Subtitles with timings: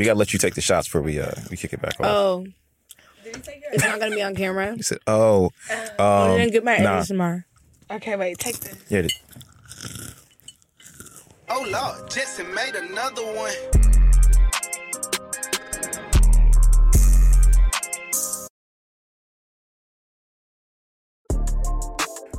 [0.00, 2.06] We gotta let you take the shots before we uh we kick it back off.
[2.06, 2.46] Oh.
[3.22, 4.74] It's not gonna be on camera.
[4.74, 6.94] He said, "Oh, I um, didn't get my nah.
[6.94, 7.42] edits tomorrow.
[7.90, 8.82] Okay, wait, take this.
[8.88, 9.12] yeah, th-
[11.50, 13.52] Oh Lord, Jetson made another one.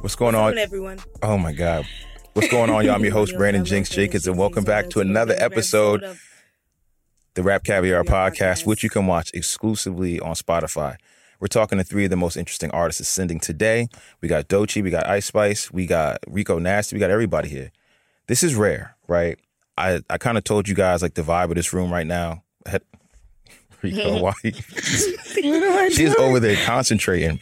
[0.02, 0.58] what's going Hello, on?
[0.58, 0.98] everyone.
[1.22, 1.86] Oh my God,
[2.34, 2.96] what's going on, y'all?
[2.96, 6.20] I'm your host Brandon Jinx Jacobs, and welcome back to another episode, of
[7.34, 8.66] the RapCaviar Podcast, Podcast.
[8.66, 10.98] which you can watch exclusively on Spotify.
[11.40, 13.88] We're talking to three of the most interesting artists ascending today.
[14.22, 17.72] We got Doechii, we got Ice Spice, we got Rico Nasty, we got everybody here.
[18.28, 19.40] This is rare, right?
[19.78, 22.44] I, I kind of told you guys like the vibe of this room right now.
[23.82, 24.34] Rico, why?
[24.44, 27.40] She's over there concentrating.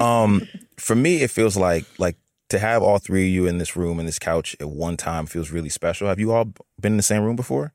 [0.00, 2.16] Um, for me, it feels like like
[2.48, 5.26] to have all three of you in this room in this couch at one time
[5.26, 6.08] feels really special.
[6.08, 6.46] Have you all
[6.80, 7.74] been in the same room before?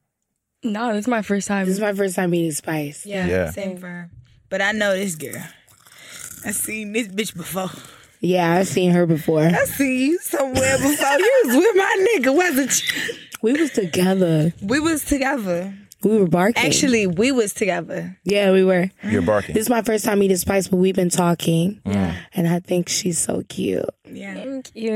[0.64, 1.66] No, this is my first time.
[1.66, 3.06] This is my first time meeting Spice.
[3.06, 3.52] Yeah, Yeah.
[3.52, 4.10] same for her.
[4.50, 5.44] But I know this girl.
[6.46, 7.70] I seen this bitch before.
[8.20, 9.44] Yeah, I've seen her before.
[9.44, 11.18] I seen you somewhere before.
[11.18, 13.14] you was with my nigga, wasn't you?
[13.42, 14.54] We was together.
[14.62, 15.74] We was together.
[16.04, 16.66] We were barking.
[16.66, 18.18] Actually, we was together.
[18.26, 18.90] yeah, we were.
[19.04, 19.54] You're barking.
[19.56, 22.16] This is my first time meeting Spice, but we've been talking, Yeah.
[22.34, 23.86] and I think she's so cute.
[24.10, 24.34] Yeah.
[24.36, 24.92] Thank you.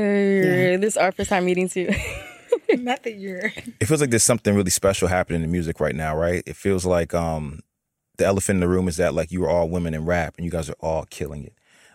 [0.78, 1.90] This is our first time meeting too.
[2.78, 3.52] Not that you're.
[3.80, 6.42] it feels like there's something really special happening in music right now, right?
[6.46, 7.60] It feels like um
[8.16, 10.44] the elephant in the room is that like you are all women in rap and
[10.44, 11.54] you guys are all killing it.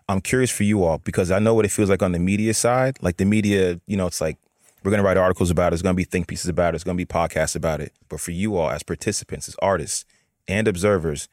[0.09, 2.53] I'm curious for you all because I know what it feels like on the media
[2.53, 2.97] side.
[3.01, 4.37] Like the media, you know, it's like
[4.83, 6.97] we're gonna write articles about it, it's gonna be think pieces about it, it's gonna
[6.97, 7.93] be podcasts about it.
[8.09, 10.05] But for you all as participants, as artists
[10.47, 11.29] and observers,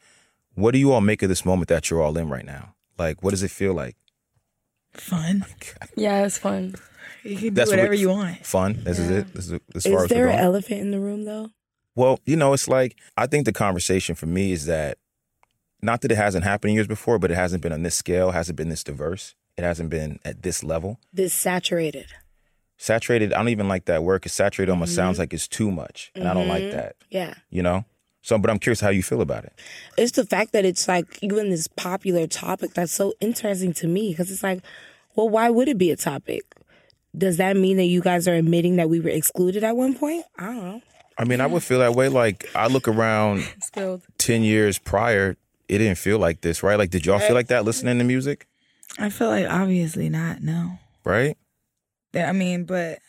[0.55, 2.75] what do you all make of this moment that you're all in right now?
[2.97, 3.95] Like what does it feel like?
[4.93, 5.45] Fun.
[5.95, 6.75] yeah, it's fun.
[7.23, 8.45] You can do That's what whatever we- you want.
[8.45, 8.81] Fun?
[8.83, 9.33] This is it?
[9.33, 11.49] This is as far Is as there we're an elephant in the room though?
[11.95, 14.97] Well, you know, it's like I think the conversation for me is that
[15.81, 18.55] not that it hasn't happened years before, but it hasn't been on this scale, hasn't
[18.55, 20.99] been this diverse, it hasn't been at this level.
[21.11, 22.07] This saturated.
[22.77, 25.21] Saturated, I don't even like that word because saturated almost sounds mm-hmm.
[25.21, 26.11] like it's too much.
[26.15, 26.77] And I don't like mm-hmm.
[26.77, 27.35] that, Yeah.
[27.51, 27.85] you know?
[28.23, 29.53] So, but I'm curious how you feel about it.
[29.97, 34.09] It's the fact that it's like even this popular topic that's so interesting to me
[34.11, 34.63] because it's like,
[35.15, 36.41] well, why would it be a topic?
[37.17, 40.25] Does that mean that you guys are admitting that we were excluded at one point?
[40.37, 40.81] I don't know.
[41.17, 42.07] I mean, I would feel that way.
[42.07, 44.01] Like, I look around Spilled.
[44.17, 45.35] 10 years prior,
[45.67, 46.77] it didn't feel like this, right?
[46.77, 48.47] Like, did y'all feel like that listening to music,
[48.97, 50.41] I feel like obviously not.
[50.41, 50.79] No.
[51.03, 51.37] right?
[52.13, 52.99] That- I mean, but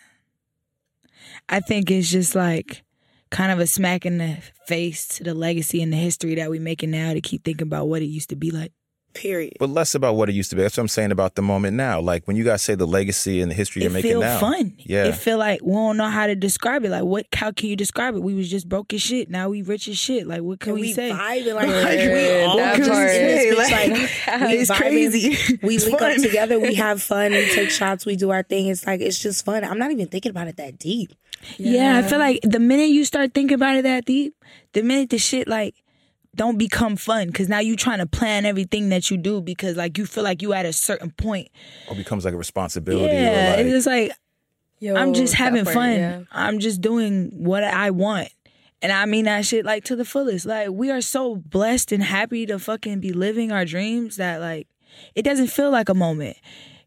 [1.48, 2.82] I think it's just like
[3.30, 6.58] kind of a smack in the face to the legacy and the history that we
[6.58, 8.72] making now to keep thinking about what it used to be like.
[9.14, 9.54] Period.
[9.58, 10.62] But less about what it used to be.
[10.62, 12.00] That's what I'm saying about the moment now.
[12.00, 14.38] Like, when you guys say the legacy and the history It you're making feel now.
[14.40, 14.74] fun.
[14.78, 15.04] Yeah.
[15.04, 16.90] It feel like we don't know how to describe it.
[16.90, 18.22] Like what how can you describe it?
[18.22, 19.28] We was just broke as shit.
[19.30, 20.26] Now we rich as shit.
[20.26, 21.10] Like what can we, we say?
[21.10, 23.08] vibing like, Like, we Yeah, all that can part.
[23.10, 23.92] say, It's like,
[24.50, 25.58] we it's vibing, crazy.
[25.62, 26.10] We It's link fun.
[26.12, 26.58] up together.
[26.58, 27.32] We have fun.
[27.32, 28.06] We take shots.
[28.06, 28.68] We do our thing.
[28.68, 29.64] It's like it's just fun.
[29.64, 31.12] I'm not even thinking about it that deep.
[31.58, 34.34] Yeah, I feel like the minute you start thinking about it that deep,
[34.74, 35.74] the minute the shit like
[36.34, 39.98] don't become fun because now you trying to plan everything that you do because like
[39.98, 41.48] you feel like you at a certain point.
[41.88, 43.14] Or becomes like a responsibility.
[43.14, 44.12] Yeah, or like, it's just like
[44.78, 45.92] Yo, I'm just having part, fun.
[45.92, 46.22] yeah.
[46.32, 48.30] I'm just doing what I want.
[48.80, 50.46] And I mean that shit like to the fullest.
[50.46, 54.66] Like we are so blessed and happy to fucking be living our dreams that like
[55.14, 56.36] it doesn't feel like a moment.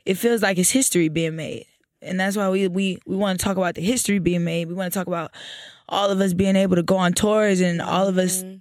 [0.06, 1.68] It feels like it's history being made.
[2.02, 4.68] And that's why we we we want to talk about the history being made.
[4.68, 5.32] We want to talk about
[5.88, 8.55] all of us being able to go on tours and all of us mm-hmm.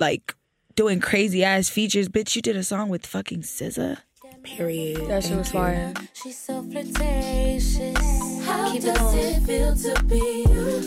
[0.00, 0.34] Like
[0.74, 2.08] doing crazy ass features.
[2.08, 3.98] Bitch, you did a song with fucking SZA.
[4.44, 5.06] Period.
[5.08, 5.92] That shit was fire.
[6.14, 8.44] She's so flirtatious.
[8.46, 9.18] How Keep does going.
[9.18, 10.44] it feel to be?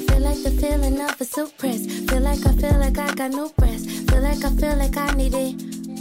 [0.07, 1.85] Feel like the feeling of a suppress.
[1.85, 3.85] Feel like I feel like I got no breath.
[4.09, 5.55] Feel like I feel like I need it.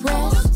[0.04, 0.49] Rest.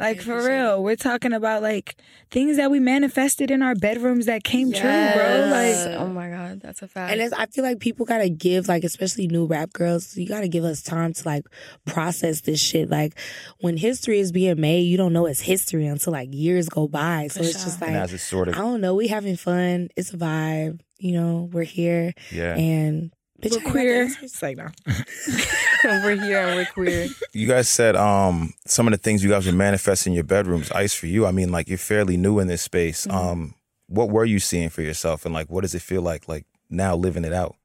[0.00, 1.96] Like for real, we're talking about like
[2.30, 5.48] things that we manifested in our bedrooms that came true, bro.
[5.50, 7.12] Like oh my god, that's a fact.
[7.12, 10.48] And it's, I feel like people gotta give, like, especially new rap girls, you gotta
[10.48, 11.44] give us time to like
[11.86, 12.88] process this shit.
[12.88, 13.18] Like,
[13.60, 17.28] when history is being made, you don't know it's history until like years go by.
[17.28, 19.88] So it's just like, and as it's sort I don't know, we having fun.
[19.96, 20.80] It's a vibe.
[20.98, 22.54] You know, we're here yeah.
[22.56, 24.02] and bitch, we're ain't got the queer.
[24.02, 24.22] answers.
[24.22, 24.68] It's like no.
[25.84, 27.08] we're here and we're queer.
[27.32, 30.70] You guys said um some of the things you guys were manifesting in your bedrooms.
[30.72, 31.26] Ice for you.
[31.26, 33.06] I mean, like you're fairly new in this space.
[33.06, 33.16] Mm-hmm.
[33.16, 33.54] Um,
[33.86, 36.94] what were you seeing for yourself, and like what does it feel like like now
[36.94, 37.56] living it out?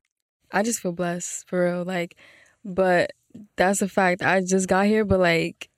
[0.51, 1.83] I just feel blessed for real.
[1.83, 2.15] Like,
[2.63, 3.11] but
[3.57, 4.21] that's a fact.
[4.21, 5.69] I just got here, but like,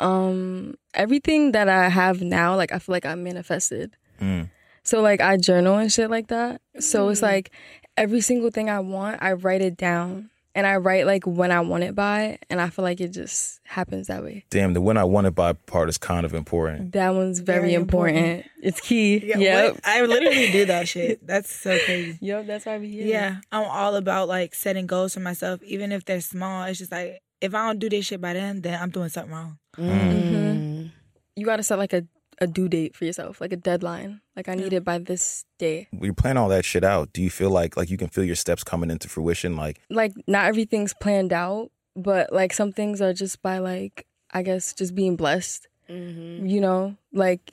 [0.00, 3.96] um, everything that I have now, like I feel like I manifested.
[4.20, 4.50] Mm.
[4.82, 6.60] So like I journal and shit like that.
[6.78, 7.50] So it's like
[7.96, 10.30] every single thing I want, I write it down.
[10.54, 13.60] and I write like when I want it by, and I feel like it just
[13.64, 14.46] happens that way.
[14.48, 16.92] Damn, the when I want it by part is kind of important.
[16.92, 18.16] That one's very, Very important.
[18.16, 18.46] important.
[18.62, 19.18] It's key.
[19.22, 19.80] Yeah, yep.
[19.84, 21.26] I literally do that shit.
[21.26, 22.16] That's so crazy.
[22.22, 23.06] Yep, that's why we here.
[23.06, 26.64] Yeah, I'm all about like setting goals for myself, even if they're small.
[26.64, 29.32] It's just like if I don't do this shit by then, then I'm doing something
[29.34, 29.58] wrong.
[29.76, 30.90] Mm.
[31.36, 32.06] You gotta set like a,
[32.40, 34.20] a due date for yourself, like a deadline.
[34.36, 35.88] Like I need it by this day.
[35.90, 38.24] When you plan all that shit out, do you feel like like you can feel
[38.24, 39.56] your steps coming into fruition?
[39.56, 44.42] Like, Like not everything's planned out, but like some things are just by like I
[44.42, 45.66] guess just being blessed.
[45.88, 46.46] Mm-hmm.
[46.46, 47.52] You know, like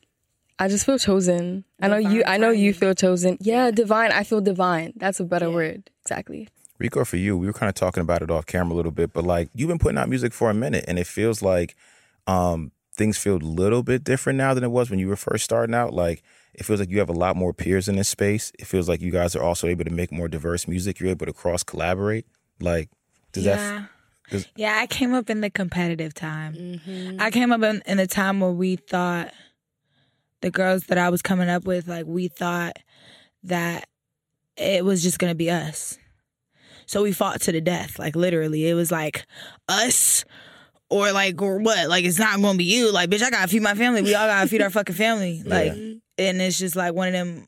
[0.60, 1.64] I just feel chosen.
[1.82, 2.24] I know you.
[2.26, 3.38] I know you feel chosen.
[3.42, 4.12] Yeah, divine.
[4.12, 4.94] I feel divine.
[4.98, 5.56] That's a better Yeah.
[5.56, 5.90] word.
[6.04, 6.50] Exactly.
[6.80, 9.14] Rico, for you, we were kind of talking about it off camera a little bit,
[9.14, 11.76] but like you've been putting out music for a minute, and it feels like
[12.28, 15.44] um, things feel a little bit different now than it was when you were first
[15.44, 15.94] starting out.
[15.94, 16.24] Like
[16.54, 18.52] it feels like you have a lot more peers in this space.
[18.60, 21.00] It feels like you guys are also able to make more diverse music.
[21.00, 22.26] You're able to cross collaborate.
[22.60, 22.90] Like,
[23.32, 23.58] does that?
[23.58, 23.86] yeah.
[24.30, 26.54] does- yeah, I came up in the competitive time.
[26.54, 27.18] Mm-hmm.
[27.20, 29.34] I came up in, in the time where we thought
[30.42, 32.78] the girls that I was coming up with, like we thought
[33.44, 33.88] that
[34.56, 35.98] it was just gonna be us.
[36.86, 38.68] So we fought to the death, like literally.
[38.68, 39.26] It was like
[39.68, 40.26] us
[40.94, 41.90] or like or what?
[41.90, 42.92] Like it's not gonna be you.
[42.92, 44.04] Like, bitch, I gotta feed my family.
[44.04, 45.42] We all gotta feed our fucking family.
[45.44, 47.48] Like and it's just like one of them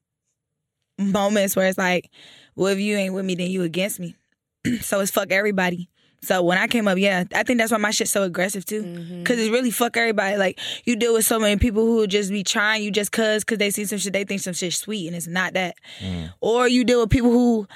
[0.98, 2.10] moments where it's like,
[2.56, 4.16] well, if you ain't with me, then you against me.
[4.82, 5.90] so it's fuck everybody.
[6.24, 8.82] So when I came up, yeah, I think that's why my shit's so aggressive too,
[8.82, 9.20] mm-hmm.
[9.20, 10.38] because it's really fuck everybody.
[10.38, 13.60] Like you deal with so many people who just be trying you just cause, cause
[13.60, 15.76] they see some shit, they think some shit sweet, and it's not that.
[16.00, 16.34] Mm.
[16.42, 17.68] Or you deal with people who.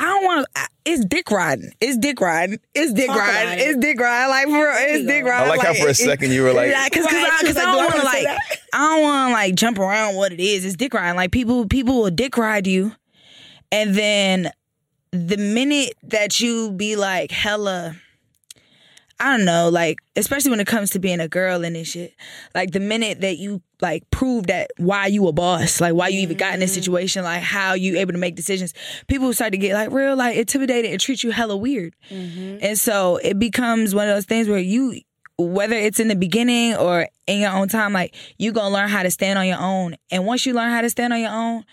[0.00, 0.62] I don't want to.
[0.86, 1.72] It's dick riding.
[1.78, 2.58] It's dick riding.
[2.74, 3.58] It's dick riding.
[3.58, 3.68] it.
[3.68, 4.30] It's dick riding.
[4.30, 5.46] Like for real, it's dick riding.
[5.46, 7.56] I like how for a second you were like, yeah, cause, cause, Right, I, cause
[7.58, 8.38] I do I don't want to like, that?
[8.72, 10.64] I don't want to like jump around what it is.
[10.64, 11.16] It's dick riding.
[11.16, 12.92] Like people, people will dick ride you,
[13.70, 14.50] and then
[15.12, 17.94] the minute that you be like hella,
[19.20, 22.14] I don't know, like especially when it comes to being a girl and this shit,
[22.54, 26.20] like the minute that you like prove that why you a boss, like why you
[26.20, 26.80] even got in this mm-hmm.
[26.80, 28.72] situation, like how you able to make decisions,
[29.06, 32.58] people start to get like real like intimidated and treat you hella weird, mm-hmm.
[32.62, 35.00] and so it becomes one of those things where you.
[35.42, 39.02] Whether it's in the beginning or in your own time, like you gonna learn how
[39.02, 39.96] to stand on your own.
[40.10, 41.64] And once you learn how to stand on your own,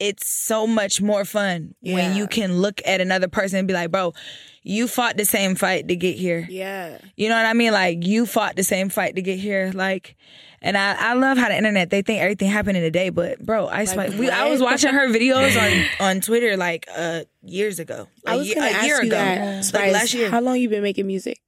[0.00, 3.90] it's so much more fun when you can look at another person and be like,
[3.90, 4.14] bro,
[4.62, 6.46] you fought the same fight to get here.
[6.50, 6.98] Yeah.
[7.16, 7.72] You know what I mean?
[7.72, 9.72] Like you fought the same fight to get here.
[9.74, 10.14] Like,
[10.60, 13.40] and I, I love how the internet they think everything happened in a day, but
[13.44, 15.86] bro, I Like, we, I was watching her videos on
[16.16, 19.16] on Twitter like uh years ago, I was ye- gonna a ask year you ago,
[19.16, 19.70] that.
[19.74, 20.30] like last year.
[20.30, 21.40] How long you been making music?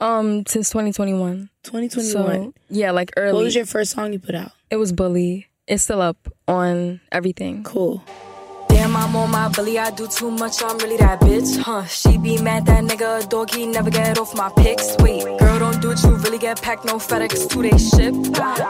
[0.00, 1.48] Um, since 2021.
[1.62, 2.12] 2021.
[2.12, 3.32] So yeah, like early.
[3.34, 4.52] what was your first song you put out?
[4.70, 5.46] it was bully.
[5.66, 7.64] It's still up on everything.
[7.64, 8.04] Cool.
[8.96, 11.84] Damn, I'm on my belly, I do too much, I'm really that bitch, huh?
[11.84, 14.96] She be mad that nigga a dog, he never get off my pics.
[15.00, 18.14] Wait, girl, don't do it, you really get packed, no FedEx, two day ship.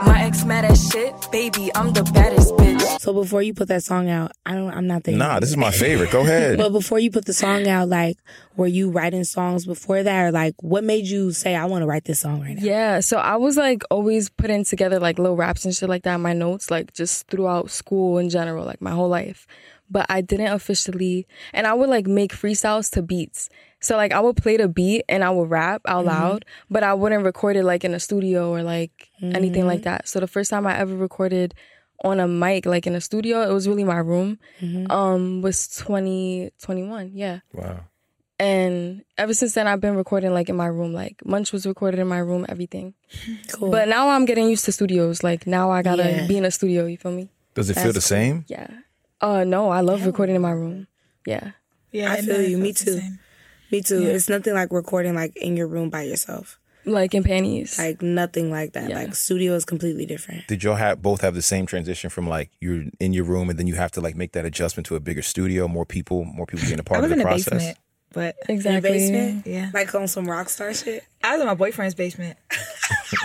[0.05, 3.01] My ex mad as shit, baby, I'm the baddest bitch.
[3.01, 4.73] So before you put that song out, I don't.
[4.73, 5.17] I'm not there.
[5.17, 6.11] nah, this is my favorite.
[6.11, 6.59] Go ahead.
[6.67, 8.19] But before you put the song out, like,
[8.57, 11.87] were you writing songs before that, or like, what made you say, "I want to
[11.87, 12.63] write this song right now"?
[12.65, 16.17] Yeah, so I was like always putting together like little raps and shit like that
[16.17, 19.47] in my notes, like just throughout school in general, like my whole life.
[19.91, 23.49] But I didn't officially, and I would like make freestyles to beats.
[23.81, 26.09] So like I would play the beat and I would rap out mm-hmm.
[26.09, 29.85] loud, but I wouldn't record it like in a studio or like anything like mm-hmm.
[29.85, 30.09] that.
[30.09, 31.55] So the first time I ever recorded
[32.05, 34.39] on a mic, like in a studio, it was really my room.
[34.61, 34.91] Mm-hmm.
[34.91, 37.41] Um, was 2021, yeah.
[37.53, 37.85] wow.
[38.39, 40.93] And ever since then, I've been recording like in my room.
[40.93, 42.95] Like Munch was recorded in my room, everything.
[43.53, 43.71] Cool.
[43.71, 45.23] But now I'm getting used to studios.
[45.23, 46.27] Like now I gotta Yeah.
[46.27, 46.85] be in a studio.
[46.87, 47.31] You feel me?
[47.55, 48.45] Does it feel the That's same?
[48.49, 48.69] Yeah.
[49.21, 50.87] Uh no, I love recording in my room.
[51.27, 51.53] Yeah.
[51.91, 52.59] yeah, I feel you.
[52.59, 53.01] Me too.
[53.73, 54.03] Me too.
[54.03, 56.59] It's nothing like recording like in your room by yourself.
[56.85, 57.79] Like in panties.
[57.81, 58.89] Like nothing like that.
[58.91, 58.97] Yeah.
[58.97, 60.47] Like studio is completely different.
[60.47, 63.59] Did y'all have both have the same transition from like you're in your room and
[63.59, 66.47] then you have to like make that adjustment to a bigger studio, more people, more
[66.47, 67.49] people being a part was of the the process?
[67.55, 67.79] basement,
[68.13, 68.91] but In exactly.
[68.91, 69.71] basement, Yeah.
[69.75, 71.03] like on some rock star shit.
[71.25, 72.39] I was in my boyfriend's basement.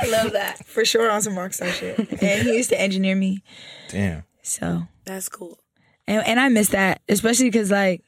[0.02, 0.66] I love that.
[0.66, 2.00] for sure on some rock star shit.
[2.00, 3.44] and he used to engineer me.
[3.90, 4.24] Damn.
[4.42, 5.60] So That's cool.
[6.08, 8.04] And and I miss that, especially because like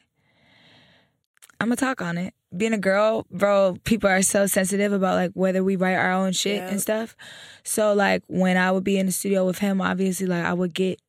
[1.59, 2.33] I'm gonna talk on it.
[2.55, 6.33] Being a girl, bro, people are so sensitive about like whether we write our own
[6.33, 6.69] shit Yeah.
[6.69, 7.15] and stuff.
[7.63, 10.73] So like when I would be in the studio with him, obviously like I would
[10.73, 11.01] get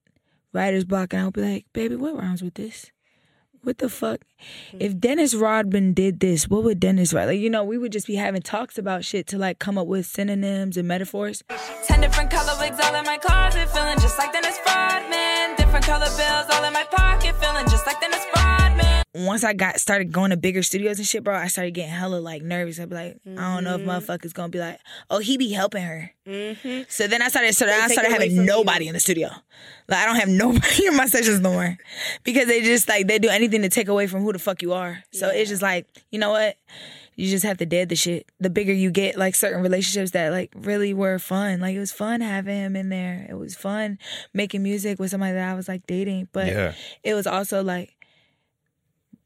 [0.53, 2.91] writer's block and I would be like, baby, what rhymes with this?
[3.65, 4.21] What the fuck?
[4.71, 4.77] Hmm.
[4.79, 7.25] If Dennis Rodman did this, what would Dennis write?
[7.25, 9.87] Like, you know, we would just be having talks about shit to like come up
[9.87, 11.43] with synonyms and metaphors.
[11.87, 15.57] Ten different color wigs all in my closet, feeling just like Dennis Rodman.
[15.57, 17.94] Different color bills all in my pocket, feeling just like Dennis Rodman.
[19.15, 22.17] Once I got started going to bigger studios and shit, bro, I started getting hella
[22.17, 22.81] like nervous.
[22.81, 23.91] I'd be like, I don't know if Mm-hmm.
[23.91, 24.81] motherfuckers gonna be like,
[25.11, 26.11] oh, he be helping her.
[26.89, 28.89] So then I started, so then I started having nobody you.
[28.91, 29.29] in the studio.
[29.89, 31.77] Like I don't have nobody in my sessions no more
[32.25, 34.73] because they just like they do anything to take away from who the fuck you
[34.73, 35.03] are.
[35.13, 36.57] So it's just like, you know what?
[37.17, 38.29] You just have to dead the shit.
[38.41, 41.61] The bigger you get, like certain relationships that like really were fun.
[41.61, 43.27] Like it was fun having him in there.
[43.31, 43.99] It was fun
[44.33, 46.27] making music with somebody that I was like dating.
[46.33, 46.75] But Yeah.
[47.05, 47.95] it was also like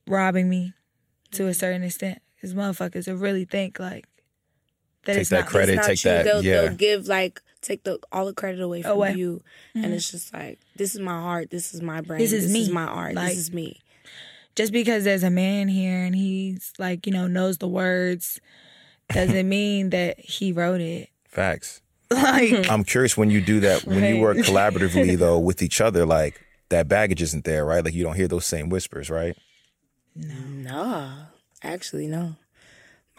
[0.09, 0.75] robbing me
[1.33, 1.53] to a mm-hmm.
[1.53, 2.21] certain extent.
[2.37, 4.07] Because motherfuckers will really think like
[5.05, 5.73] that Take it's that not credit.
[5.75, 6.11] It's not take you.
[6.11, 6.61] that- They'll, yeah.
[6.63, 9.15] they'll give like take the all the credit away from Away.
[9.15, 9.43] you,
[9.75, 9.95] and mm-hmm.
[9.95, 12.71] it's just like this is my heart, this is my brain, This is me.
[12.71, 13.81] my art, Like- this is me.
[14.55, 18.41] just because there's a man here and he's like, you know, knows the words
[19.13, 21.11] doesn't mean that he wrote it.
[21.27, 21.81] Facts.
[22.11, 26.07] Like I'm curious when you do that, when you work collaboratively though with each other,
[26.07, 27.85] like that baggage isn't there, right?
[27.85, 29.37] Like you don't hear those same whispers, right?
[30.17, 31.13] Nah,
[31.63, 32.37] actually no.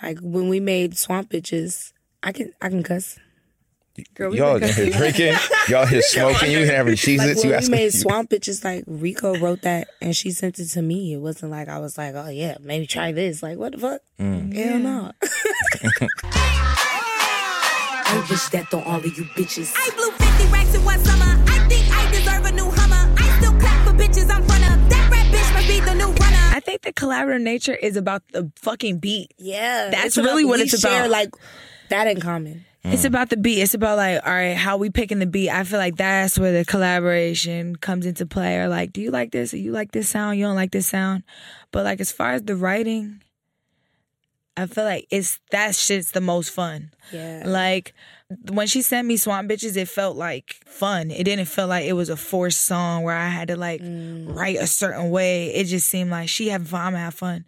[0.01, 1.91] Like when we made Swamp Bitches,
[2.23, 3.17] I can I can cuss.
[4.13, 5.35] Girl, we Y'all been in here drinking,
[5.67, 8.85] y'all here smoking, you having cheese Like you when we made you- Swamp Bitches, like
[8.87, 11.13] Rico wrote that and she sent it to me.
[11.13, 13.43] It wasn't like I was like, oh yeah, maybe try this.
[13.43, 14.01] Like what the fuck?
[14.19, 14.53] Mm.
[14.55, 15.11] Hell no.
[18.11, 19.73] I wish that on all of you bitches.
[19.75, 21.25] I blew 50 racks in one summer.
[21.47, 23.13] I think I deserve a new Hummer.
[23.17, 24.89] I still clap for bitches I'm front of.
[24.89, 24.98] That
[25.71, 29.33] I think the collaborative nature is about the fucking beat.
[29.37, 31.11] Yeah, That's really what it's share, about.
[31.11, 31.29] Like
[31.89, 32.65] that in common.
[32.83, 33.61] It's about the beat.
[33.61, 35.49] It's about like, all right, how we picking the beat.
[35.49, 38.57] I feel like that's where the collaboration comes into play.
[38.57, 39.53] Or like, do you like this?
[39.53, 40.39] Or you like this sound?
[40.39, 41.23] You don't like this sound?
[41.71, 43.21] But like, as far as the writing,
[44.57, 46.91] I feel like it's that shit's the most fun.
[47.11, 47.43] Yeah.
[47.45, 47.93] Like
[48.51, 51.09] when she sent me Swamp Bitches, it felt like fun.
[51.09, 54.33] It didn't feel like it was a forced song where I had to like mm.
[54.35, 55.53] write a certain way.
[55.53, 57.45] It just seemed like she had fun, I'm gonna have fun.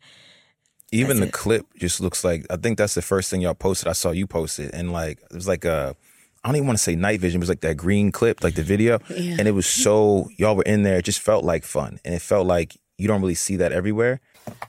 [0.92, 1.34] Even the it.
[1.34, 3.88] clip just looks like I think that's the first thing y'all posted.
[3.88, 5.96] I saw you post it, and like it was like a
[6.44, 7.40] I don't even want to say night vision.
[7.40, 10.64] It was like that green clip, like the video, and it was so y'all were
[10.64, 10.98] in there.
[10.98, 14.20] It just felt like fun, and it felt like you don't really see that everywhere.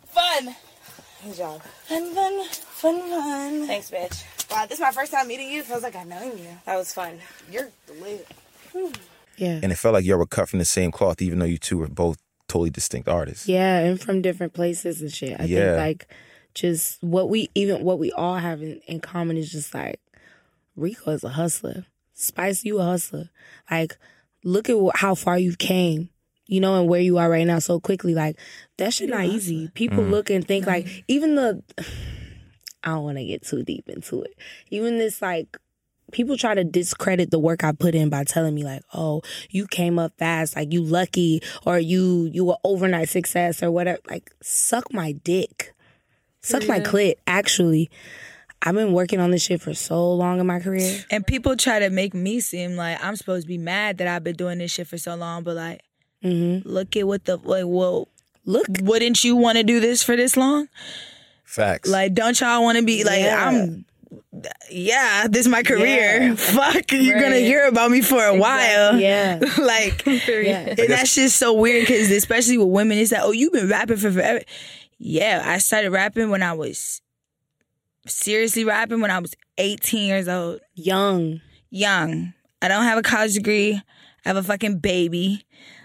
[0.06, 0.54] Fun.
[1.24, 1.62] Good job.
[1.62, 3.66] Fun, fun, fun, fun.
[3.66, 4.41] Thanks, bitch.
[4.52, 5.62] Wow, this is my first time meeting you.
[5.62, 6.46] Feels like I've known you.
[6.66, 7.18] That was fun.
[7.50, 8.28] You're lit.
[9.38, 9.60] Yeah.
[9.62, 11.78] And it felt like y'all were cut from the same cloth, even though you two
[11.78, 12.18] were both
[12.48, 13.48] totally distinct artists.
[13.48, 15.40] Yeah, and from different places and shit.
[15.40, 15.76] I Yeah.
[15.76, 16.08] think like
[16.54, 20.00] just what we even what we all have in, in common is just like
[20.76, 21.86] Rico is a hustler.
[22.12, 23.30] Spice, you a hustler.
[23.70, 23.96] Like,
[24.44, 26.10] look at wh- how far you came,
[26.46, 28.14] you know, and where you are right now so quickly.
[28.14, 28.36] Like,
[28.76, 29.68] that shit not easy.
[29.68, 30.10] People mm-hmm.
[30.10, 31.62] look and think like even the.
[32.84, 34.34] I don't want to get too deep into it.
[34.70, 35.56] Even this like
[36.10, 39.66] people try to discredit the work I put in by telling me like, "Oh, you
[39.66, 44.30] came up fast, like you lucky, or you you were overnight success, or whatever." Like,
[44.42, 45.74] suck my dick,
[46.40, 47.14] suck my clit.
[47.26, 47.90] Actually,
[48.60, 51.04] I've been working on this shit for so long in my career.
[51.10, 54.24] And people try to make me seem like I'm supposed to be mad that I've
[54.24, 55.80] been doing this shit for so long, but like,
[56.22, 56.68] mm-hmm.
[56.68, 57.64] look at what the like.
[57.66, 58.08] Well,
[58.44, 60.68] Look, wouldn't you want to do this for this long?
[61.52, 61.90] Facts.
[61.90, 63.46] Like, don't y'all want to be like, Yeah.
[63.48, 63.84] I'm.
[64.70, 66.22] Yeah, this is my career.
[66.22, 66.34] Yeah.
[66.36, 68.98] Fuck, you're gonna hear about me for a while.
[68.98, 70.74] yeah, like, yeah.
[70.78, 73.98] and that's just so weird because especially with women, it's like, oh, you've been rapping
[73.98, 74.40] for forever.
[74.98, 77.02] Yeah, I started rapping when I was
[78.06, 81.40] seriously rapping when I was 18 years old, young.
[81.70, 82.32] young.
[82.62, 83.74] I don't have a college degree.
[84.24, 85.44] I have a fucking baby.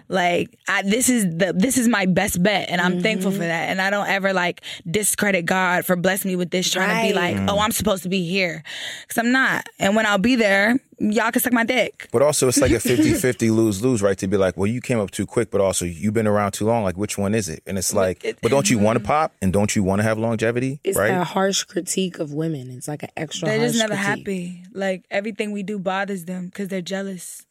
[0.10, 3.40] Like I, this is the this is my best bet, and I'm thankful Mm-hmm.
[3.42, 3.70] for that.
[3.70, 7.18] And I don't ever like discredit God for blessing me with this, trying to be
[7.20, 7.36] Right.
[7.38, 8.64] like, oh, I'm supposed to be here,
[9.02, 9.68] because I'm not.
[9.80, 12.08] And when I'll be there, y'all can suck my dick.
[12.14, 14.18] But also, it's like a 50-50 lose-lose, right?
[14.20, 16.66] To be like, well, you came up too quick, but also you've been around too
[16.66, 16.84] long.
[16.84, 17.62] Like, which one is it?
[17.68, 20.04] And it's like, it- but don't you want to pop and don't you want to
[20.04, 21.10] have longevity, It's right?
[21.10, 22.72] that harsh critique of women.
[22.72, 23.50] It's like an extra.
[23.50, 24.08] They're just never critique.
[24.08, 24.64] happy.
[24.74, 27.46] Like everything we do bothers them because they're jealous.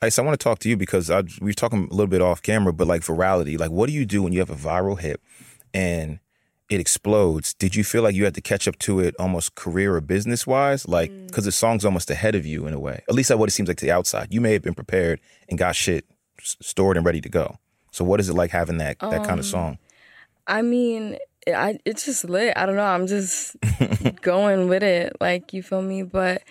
[0.00, 2.22] Ice, I want to talk to you because I, we were talking a little bit
[2.22, 4.98] off camera, but like virality, like what do you do when you have a viral
[4.98, 5.20] hit
[5.74, 6.20] and
[6.70, 7.54] it explodes?
[7.54, 10.46] Did you feel like you had to catch up to it almost career or business
[10.46, 10.86] wise?
[10.86, 11.26] Like, mm.
[11.26, 13.02] because the song's almost ahead of you in a way.
[13.08, 14.32] At least that's what it seems like to the outside.
[14.32, 16.04] You may have been prepared and got shit
[16.40, 17.58] stored and ready to go.
[17.90, 19.78] So what is it like having that that kind of um, song?
[20.46, 22.52] I mean, I it's just lit.
[22.56, 22.84] I don't know.
[22.84, 23.56] I'm just
[24.22, 25.16] going with it.
[25.20, 26.02] Like you feel me?
[26.04, 26.42] But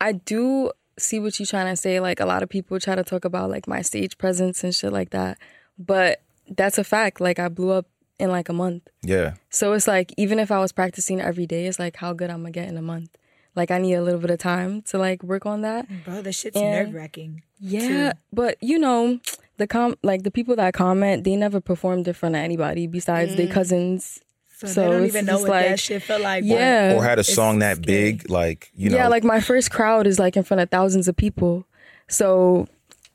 [0.00, 0.70] I do
[1.02, 2.00] see what you're trying to say.
[2.00, 4.92] Like a lot of people try to talk about like my stage presence and shit
[4.92, 5.38] like that.
[5.78, 7.20] But that's a fact.
[7.20, 7.86] Like I blew up
[8.18, 8.88] in like a month.
[9.02, 9.34] Yeah.
[9.50, 12.42] So it's like even if I was practicing every day, it's like how good I'm
[12.42, 13.16] gonna get in a month.
[13.54, 15.86] Like I need a little bit of time to like work on that.
[16.04, 17.42] Bro, the shit's nerve wracking.
[17.58, 19.20] Yeah, but you know,
[19.58, 23.36] the com like the people that comment, they never performed in front of anybody besides
[23.36, 23.52] their mm.
[23.52, 24.20] cousins.
[24.62, 26.44] So, So they don't even know what like- that shit felt like.
[26.44, 26.94] Yeah.
[26.96, 28.12] or had a song that scary.
[28.12, 31.08] big, like you know, yeah, like my first crowd is like in front of thousands
[31.08, 31.66] of people.
[32.08, 32.66] So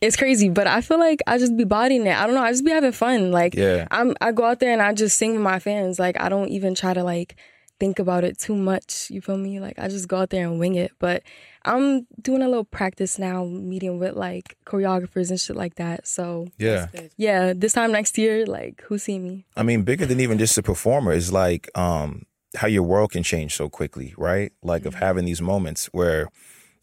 [0.01, 2.15] it's crazy, but I feel like I just be bodying it.
[2.17, 2.41] I don't know.
[2.43, 3.31] I just be having fun.
[3.31, 3.87] Like Yeah.
[3.91, 5.97] I'm I go out there and I just sing with my fans.
[5.99, 7.35] Like I don't even try to like
[7.79, 9.09] think about it too much.
[9.09, 9.59] You feel me?
[9.59, 10.91] Like I just go out there and wing it.
[10.99, 11.23] But
[11.67, 16.07] I'm doing a little practice now, meeting with like choreographers and shit like that.
[16.07, 16.87] So yeah.
[17.17, 19.45] yeah, this time next year, like who see me?
[19.55, 23.23] I mean, bigger than even just a performer is like um, how your world can
[23.23, 24.51] change so quickly, right?
[24.63, 26.29] Like of having these moments where,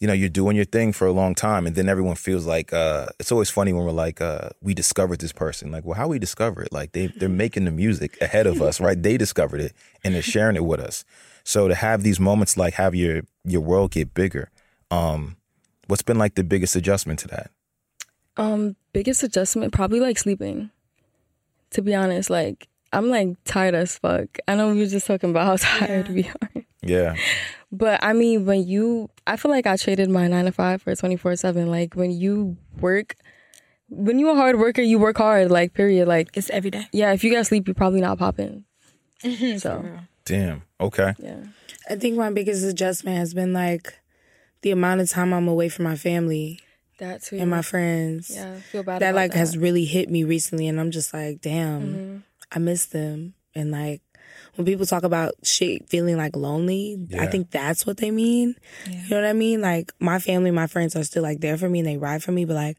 [0.01, 2.73] you know, you're doing your thing for a long time, and then everyone feels like
[2.73, 5.71] uh, it's always funny when we're like, uh, we discovered this person.
[5.71, 6.73] Like, well, how we discover it?
[6.73, 9.01] Like they they're making the music ahead of us, right?
[9.01, 9.73] They discovered it
[10.03, 11.05] and they're sharing it with us.
[11.45, 14.51] So to have these moments, like have your your world get bigger.
[14.91, 15.37] Um,
[15.87, 17.51] what's been like the biggest adjustment to that?
[18.37, 20.71] Um, biggest adjustment probably like sleeping.
[21.71, 24.39] To be honest, like I'm like tired as fuck.
[24.47, 26.63] I know we were just talking about how tired we are.
[26.83, 27.17] Yeah,
[27.73, 30.95] But I mean, when you, I feel like I traded my nine to five for
[30.95, 31.71] 24 7.
[31.71, 33.17] Like, when you work,
[33.89, 36.07] when you're a hard worker, you work hard, like, period.
[36.07, 36.87] Like, It's every day.
[36.93, 38.65] yeah, if you got sleep, you're probably not popping.
[39.59, 39.83] so,
[40.27, 40.63] damn.
[40.79, 41.15] Okay.
[41.19, 41.45] yeah.
[41.89, 43.99] I think my biggest adjustment has been like
[44.65, 46.59] the amount of time I'm away from my family
[46.99, 47.39] That too.
[47.39, 48.33] and my friends.
[48.35, 49.39] yeah, I feel bad that about like that.
[49.39, 52.17] has really hit me recently and I'm just like, damn, Mm-hmm.
[52.53, 53.35] I miss them.
[53.55, 54.01] And like
[54.57, 58.57] when people talk about shit feeling like lonely, I think that's what they mean.
[58.91, 59.61] You know what I mean?
[59.61, 62.33] Like my family, my friends are still like there for me and they ride for
[62.33, 62.77] me, but like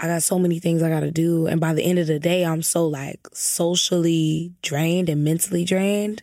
[0.00, 1.46] I got so many things I gotta do.
[1.46, 6.20] And by the end of the day, I'm so like socially drained and mentally drained.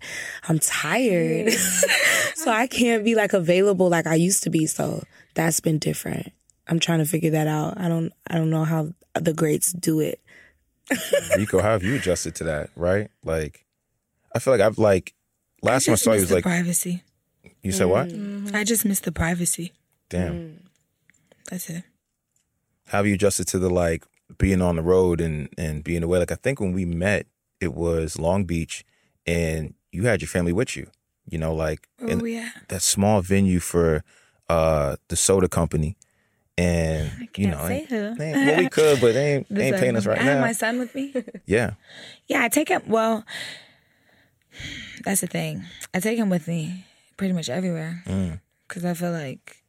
[0.48, 1.52] I'm tired.
[2.36, 4.68] so I can't be like available like I used to be.
[4.68, 5.04] So
[5.36, 6.34] that's been different.
[6.68, 7.80] I'm trying to figure that out.
[7.80, 10.20] I don't I don't know how the greats do it.
[11.38, 12.70] Rico, how have you adjusted to that?
[12.76, 13.10] Right?
[13.24, 13.66] Like,
[14.36, 15.14] I feel like I've like
[15.62, 17.04] last time I saw you was the like privacy.
[17.62, 18.10] you said what?
[18.10, 18.56] Mm-hmm.
[18.56, 19.72] I just miss the privacy.
[20.10, 20.34] Damn.
[20.34, 20.56] Mm.
[21.50, 21.84] That's it.
[22.92, 24.04] How have you adjusted to the like
[24.38, 26.20] being on the road and and being away?
[26.20, 27.26] Like I think when we met,
[27.62, 28.84] it was Long Beach,
[29.26, 30.88] and you had your family with you.
[31.30, 34.04] You know, like in were that small venue for
[34.50, 35.96] uh the soda company,
[36.58, 40.06] and you know, say ain't- well, we could, but they ain't, they ain't paying us
[40.06, 41.14] right I have my son with me.
[41.46, 41.76] yeah,
[42.28, 42.82] Yeah, I take him.
[42.88, 43.24] Well,
[45.06, 45.64] that's the thing.
[45.94, 48.42] I take him with me pretty much everywhere Mm.
[48.68, 49.61] because I feel like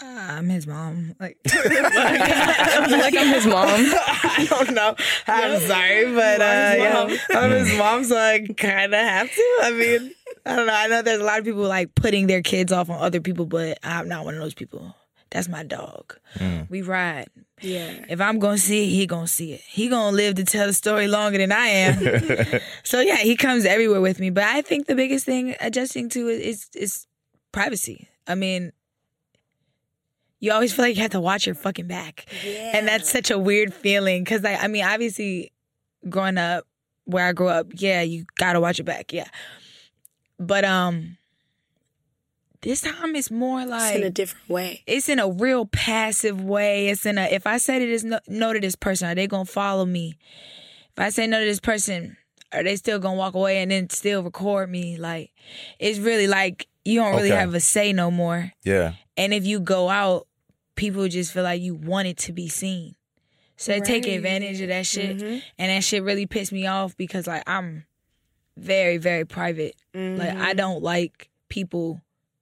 [0.00, 1.14] I'm his mom.
[1.20, 3.68] Like, like I'm his mom.
[3.68, 4.94] I don't know.
[5.26, 9.58] I'm sorry, but uh, yeah, I'm his mom, so I kind of have to.
[9.62, 10.14] I mean,
[10.46, 10.74] I don't know.
[10.74, 13.46] I know there's a lot of people like putting their kids off on other people,
[13.46, 14.94] but I'm not one of those people.
[15.30, 16.16] That's my dog.
[16.70, 17.28] We ride.
[17.60, 18.04] Yeah.
[18.08, 19.60] If I'm gonna see it, he gonna see it.
[19.60, 22.60] He gonna live to tell the story longer than I am.
[22.82, 24.30] so yeah, he comes everywhere with me.
[24.30, 27.06] But I think the biggest thing adjusting to is is, is
[27.52, 28.08] privacy.
[28.26, 28.72] I mean,
[30.40, 33.38] you always feel like you have to watch your fucking back, and that's such a
[33.38, 34.24] weird feeling.
[34.24, 35.52] Because I, I mean, obviously,
[36.08, 36.66] growing up
[37.04, 39.28] where I grew up, yeah, you gotta watch your back, yeah.
[40.38, 41.18] But um,
[42.62, 44.82] this time it's more It's like in a different way.
[44.86, 46.88] it's in a real passive way.
[46.88, 49.26] It's in a if I say to this no, no to this person, are they
[49.26, 50.16] gonna follow me?
[50.96, 52.16] If I say no to this person,
[52.52, 54.96] are they still gonna walk away and then still record me?
[54.96, 55.32] Like
[55.78, 57.38] it's really like you don't really Okay.
[57.40, 58.52] have a say no more.
[58.64, 60.26] yeah, And if you go out,
[60.80, 62.94] people just feel like you want it to be seen.
[63.58, 65.18] So they take advantage of that shit.
[65.18, 65.38] Mm-hmm.
[65.58, 67.84] And that shit really pissed me off because like I'm
[68.56, 69.76] very, very private.
[69.94, 70.56] Like I mm-hmm.
[70.56, 72.00] don't like people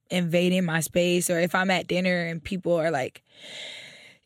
[0.09, 3.25] invading my space or if I'm at dinner and people are like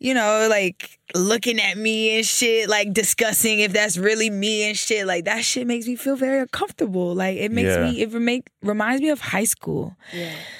[0.03, 4.77] you know, like looking at me and shit, like discussing if that's really me and
[4.77, 5.07] shit.
[5.07, 7.15] Like that shit makes me feel very uncomfortable.
[7.15, 7.91] Like it makes Yeah.
[7.91, 9.95] me, it make reminds me of high school.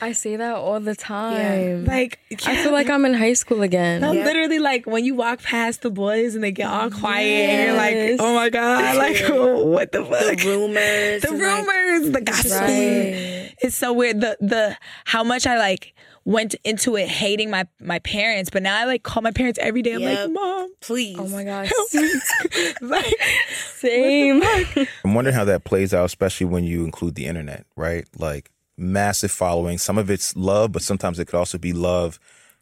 [0.01, 1.87] I say that all the time.
[1.87, 4.05] Like I feel like I'm in high school again.
[4.05, 7.67] I'm literally like when you walk past the boys and they get all quiet and
[7.69, 10.37] you're like, oh my god, like what the fuck?
[10.39, 11.23] The rumors.
[11.23, 12.61] the and, like, rumors, the gossip.
[12.61, 13.55] Right.
[13.63, 14.21] It's so weird.
[14.21, 18.79] The the how much I like went into it hating my my parents, but now
[18.79, 19.95] I like call my parents every day.
[19.95, 20.19] I'm Yep.
[20.19, 21.17] like, mom, please.
[21.19, 21.71] Oh my gosh.
[22.81, 23.15] like
[23.75, 24.43] Same.
[25.05, 28.05] I'm wondering how that plays out, especially when you include the internet, right?
[28.19, 29.79] Like massive following.
[29.79, 32.19] Some of it's love, but sometimes it could also be love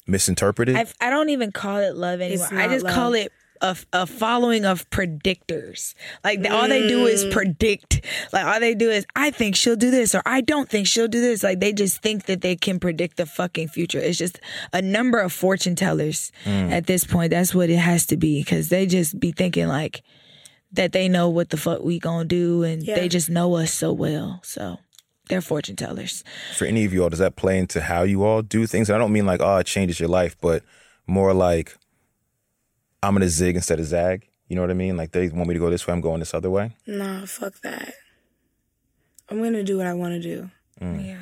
[0.06, 0.76] misinterpreted.
[0.76, 2.48] I I don't even call it love anymore.
[2.52, 5.94] I not just call it a, a following of predictors.
[6.24, 7.32] Like all they do is Mm.
[7.32, 8.04] predict.
[8.32, 11.08] Like all they do is I think she'll do this or I don't think she'll
[11.08, 11.42] do this.
[11.42, 13.98] Like they just think that they can predict the fucking future.
[13.98, 14.40] It's just
[14.72, 16.70] a number of fortune tellers Mm.
[16.72, 17.30] at this point.
[17.30, 20.02] That's what it has to be because they just be thinking like
[20.72, 22.94] that they know what the fuck we gonna do and Yeah.
[22.94, 24.40] they just know us so well.
[24.44, 24.78] So
[25.28, 26.24] they're fortune tellers.
[26.56, 28.88] For any of you all, does that play into how you all do things?
[28.88, 30.62] I don't mean like, oh, it changes your life, but
[31.06, 31.76] more like
[33.02, 34.28] I'm gonna zig instead of zag.
[34.48, 34.96] You know what I mean?
[34.96, 36.76] Like they want me to go this way, I'm going this other way.
[36.86, 37.94] Nah, fuck that.
[39.28, 40.50] I'm gonna do what I want to do.
[40.80, 41.18] Yeah.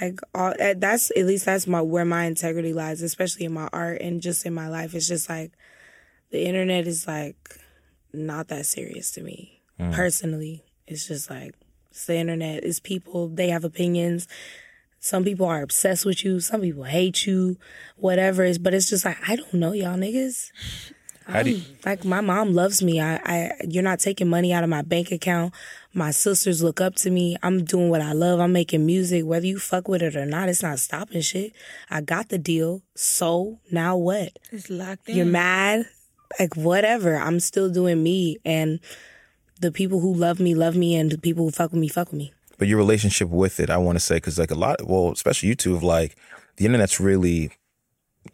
[0.00, 3.68] Like all eh, that's at least that's my where my integrity lies, especially in my
[3.72, 4.94] art and just in my life.
[4.94, 5.52] It's just like
[6.30, 7.60] the internet is like
[8.12, 9.60] not that serious to me
[9.92, 10.64] personally.
[10.86, 11.54] It's just like
[11.90, 12.64] it's the internet.
[12.64, 13.28] It's people.
[13.28, 14.26] They have opinions.
[14.98, 16.40] Some people are obsessed with you.
[16.40, 17.56] Some people hate you.
[17.96, 20.50] Whatever is, but it's just like I don't know y'all niggas.
[21.26, 23.00] How do you, um, Like my mom loves me.
[23.00, 25.54] I, I you're not taking money out of my bank account.
[25.92, 27.36] My sisters look up to me.
[27.42, 28.40] I'm doing what I love.
[28.40, 29.24] I'm making music.
[29.24, 31.52] Whether you fuck with it or not, it's not stopping shit.
[31.88, 32.82] I got the deal.
[32.94, 34.38] So now what?
[34.50, 35.16] It's locked in.
[35.16, 35.86] You're mad?
[36.38, 37.16] Like whatever.
[37.16, 38.80] I'm still doing me and
[39.60, 42.08] the people who love me love me and the people who fuck with me fuck
[42.10, 42.32] with me.
[42.58, 45.48] but your relationship with it, I want to say, because like a lot, well, especially
[45.48, 46.16] you two, of like
[46.56, 47.52] the internet's really,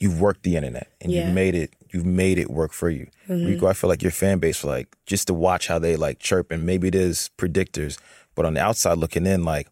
[0.00, 1.26] you've worked the internet and Yeah.
[1.26, 3.06] you've made it, you've made it work for you.
[3.28, 3.46] Mm-hmm.
[3.46, 6.50] Rico, I feel like your fan base, like just to watch how they like chirp,
[6.50, 7.98] and maybe it is predictors,
[8.34, 9.68] but on the outside looking in, like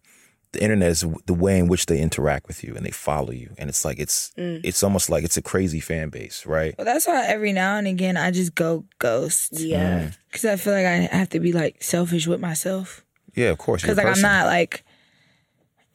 [0.53, 3.55] the internet is the way in which they interact with you and they follow you,
[3.59, 4.61] and it's like it's mm.
[4.63, 6.75] it's almost like it's a crazy fan base, right?
[6.77, 9.59] Well, that's why every now and again I just go ghost.
[9.59, 10.01] Yeah.
[10.01, 10.17] Mm.
[10.27, 13.05] Because I feel like I have to be like selfish with myself.
[13.35, 13.83] Yeah, of course.
[13.83, 14.85] Because like I'm not like,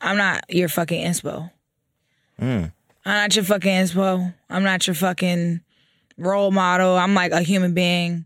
[0.02, 1.52] I'm not your fucking inspo.
[2.42, 2.72] Mm.
[3.06, 4.34] I'm not your fucking inspo.
[4.50, 5.62] I'm not your fucking
[6.18, 6.96] role model.
[6.96, 8.26] I'm like a human being.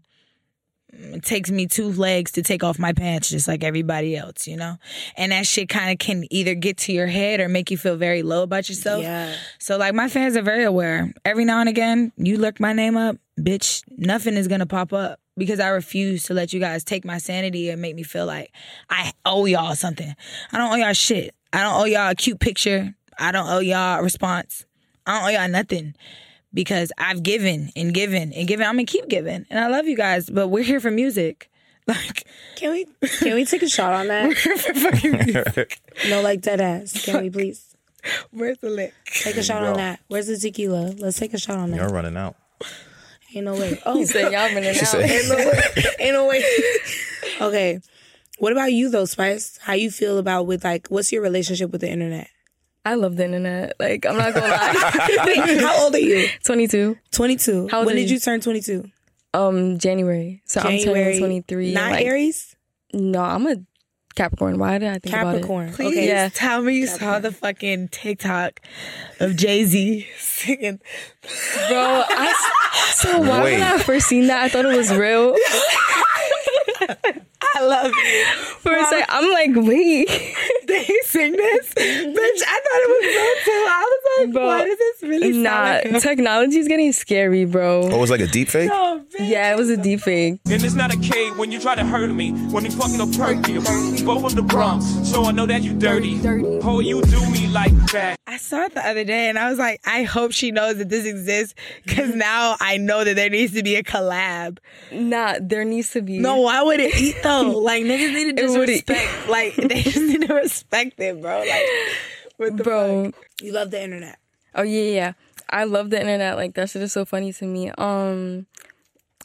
[0.99, 4.57] It takes me two legs to take off my pants just like everybody else, you
[4.57, 4.77] know?
[5.15, 7.97] And that shit kind of can either get to your head or make you feel
[7.97, 9.03] very low about yourself.
[9.03, 9.35] Yeah.
[9.59, 11.13] So like my fans are very aware.
[11.23, 15.19] Every now and again, you look my name up, bitch, nothing is gonna pop up
[15.37, 18.51] because I refuse to let you guys take my sanity and make me feel like
[18.89, 20.15] I owe y'all something.
[20.51, 21.35] I don't owe y'all shit.
[21.53, 22.95] I don't owe y'all a cute picture.
[23.19, 24.65] I don't owe y'all a response.
[25.05, 25.95] I don't owe y'all nothing
[26.53, 28.65] because I've given and given and given.
[28.65, 30.29] I'm gonna keep giving, and I love you guys.
[30.29, 31.49] But we're here for music.
[31.87, 32.27] Like
[32.57, 32.85] Can we
[33.19, 35.77] can we take a shot on that?
[36.09, 37.05] no, like dead ass.
[37.05, 37.77] Can we please
[38.31, 38.93] where's the lick?
[39.05, 40.01] take a shot on that?
[40.09, 40.93] Where's the tequila?
[40.97, 41.77] Let's take a shot on that.
[41.77, 42.35] You're running out.
[43.33, 43.81] Ain't no way.
[43.85, 44.75] Oh, He said y'all running out.
[44.75, 45.63] said- Ain't no way.
[45.99, 46.43] Ain't no way.
[47.39, 47.79] okay.
[48.39, 49.57] What about you though, Spice?
[49.61, 52.27] How you feel about with like what's your relationship with the internet?
[52.87, 53.73] I love the internet.
[53.79, 55.23] Like I'm not gonna lie.
[55.25, 56.27] Wait, how old are you?
[56.43, 56.97] 22.
[57.11, 57.67] 22.
[57.69, 58.15] How old when are did you?
[58.15, 58.89] you turn 22?
[59.33, 60.41] Um, January.
[60.45, 61.03] So I'm January.
[61.19, 61.73] turning 23.
[61.73, 62.55] Not like, Aries?
[62.93, 63.55] No, I'm a
[64.15, 64.57] Capricorn.
[64.57, 65.65] Why did I think Capricorn.
[65.65, 65.75] about it?
[65.75, 66.07] Please Okay.
[66.07, 66.29] Yeah.
[66.33, 68.61] tell me you saw the fucking TikTok
[69.19, 70.79] of Jay Z singing.
[71.67, 72.33] Bro, I,
[72.95, 73.59] so why Wait.
[73.59, 75.35] when I first seen that, I thought it was real.
[76.79, 78.25] I love you.
[78.61, 80.09] For a second, I'm like, wait.
[80.67, 81.73] Did he sing this?
[81.73, 83.65] Bitch, I thought it was real too.
[83.69, 86.01] I was like, Bro, why does this really sound Nah, like him?
[86.01, 87.83] technology's getting scary, bro.
[87.83, 88.69] Oh, it was like a deep fake?
[88.69, 89.03] Bitch.
[89.19, 90.39] Yeah, it was a deep fake.
[90.45, 92.31] And it's not a cave when you try to hurt me.
[92.31, 93.53] When we fucking up perky.
[94.03, 94.85] Both of the Bronx.
[95.09, 96.19] So I know that you dirty.
[96.63, 98.17] Oh, you do me like that.
[98.27, 100.89] I saw it the other day and I was like, I hope she knows that
[100.89, 104.57] this exists because now I know that there needs to be a collab.
[104.91, 106.19] Nah, there needs to be.
[106.19, 107.57] No, why would it eat though?
[107.67, 108.87] Like niggas need to It just would eat.
[108.89, 109.29] respect.
[109.29, 111.39] Like they just need to respect it, bro.
[111.39, 111.65] Like
[112.37, 113.05] what the bro.
[113.11, 113.15] fuck?
[113.41, 114.17] You love the internet.
[114.55, 115.13] Oh yeah, yeah.
[115.49, 116.35] I love the internet.
[116.35, 117.69] Like that shit is so funny to me.
[117.77, 118.47] Um,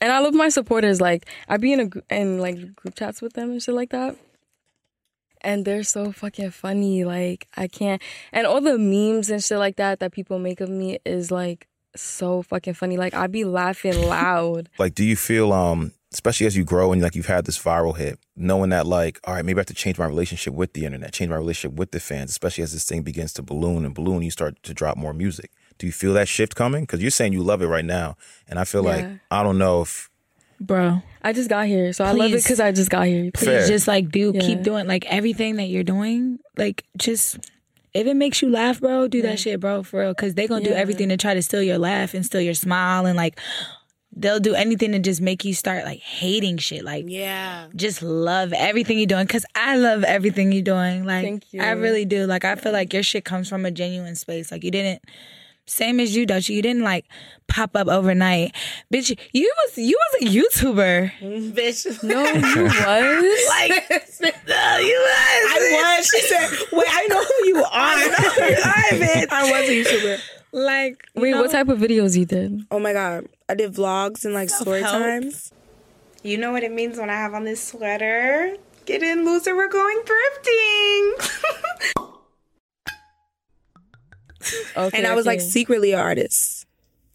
[0.00, 1.00] and I love my supporters.
[1.00, 3.90] Like I be in a gr- in like group chats with them and shit like
[3.90, 4.16] that.
[5.44, 7.04] And they're so fucking funny.
[7.04, 8.00] Like I can't.
[8.32, 11.66] And all the memes and shit like that that people make of me is like
[11.96, 12.96] so fucking funny.
[12.96, 14.68] Like I'd be laughing loud.
[14.78, 17.96] like do you feel um especially as you grow and like you've had this viral
[17.96, 20.84] hit knowing that like all right maybe i have to change my relationship with the
[20.84, 23.94] internet change my relationship with the fans especially as this thing begins to balloon and
[23.94, 27.10] balloon you start to drop more music do you feel that shift coming because you're
[27.10, 28.16] saying you love it right now
[28.48, 30.08] and i feel like i don't know if
[30.60, 33.32] Bro, I just got here, so I love it because I just got here.
[33.34, 33.66] please Fair.
[33.66, 34.40] just like do Yeah.
[34.42, 36.38] keep doing like everything that you're doing.
[36.56, 37.38] Like just
[37.92, 40.14] if it makes you laugh, bro, do that shit, bro, for real.
[40.14, 43.06] Cause they gonna do everything to try to steal your laugh and steal your smile
[43.06, 43.40] and like
[44.14, 46.84] they'll do anything to just make you start like hating shit.
[46.84, 47.66] Like Yeah.
[47.74, 51.04] just love everything you're doing because I love everything you're doing.
[51.04, 51.62] Like, Thank you.
[51.62, 52.26] I really do.
[52.26, 54.52] Like, I feel like your shit comes from a genuine space.
[54.52, 55.02] Like, you didn't
[55.64, 56.56] Same as you, Doechii.
[56.56, 57.06] You didn't like
[57.46, 58.52] pop up overnight,
[58.92, 59.16] bitch.
[59.32, 61.12] You was you was a YouTuber,
[61.54, 62.02] bitch.
[62.02, 63.48] No, you was.
[63.48, 63.70] like
[64.48, 65.42] No, you was.
[65.54, 66.06] I was.
[66.06, 69.28] She said, "Wait, I know who you are." I know you are, bitch.
[69.30, 70.20] I was a YouTuber.
[70.52, 71.42] like Wait, know?
[71.42, 72.66] what type of videos you did?
[72.72, 75.02] Oh my god, I did vlogs and like story Self-help.
[75.02, 75.52] times.
[76.22, 78.56] You know what it means when I have on this sweater?
[78.86, 79.54] Get in, loser.
[79.54, 81.38] We're going thrifting.
[84.76, 86.66] Okay, and I was like secretly an artist.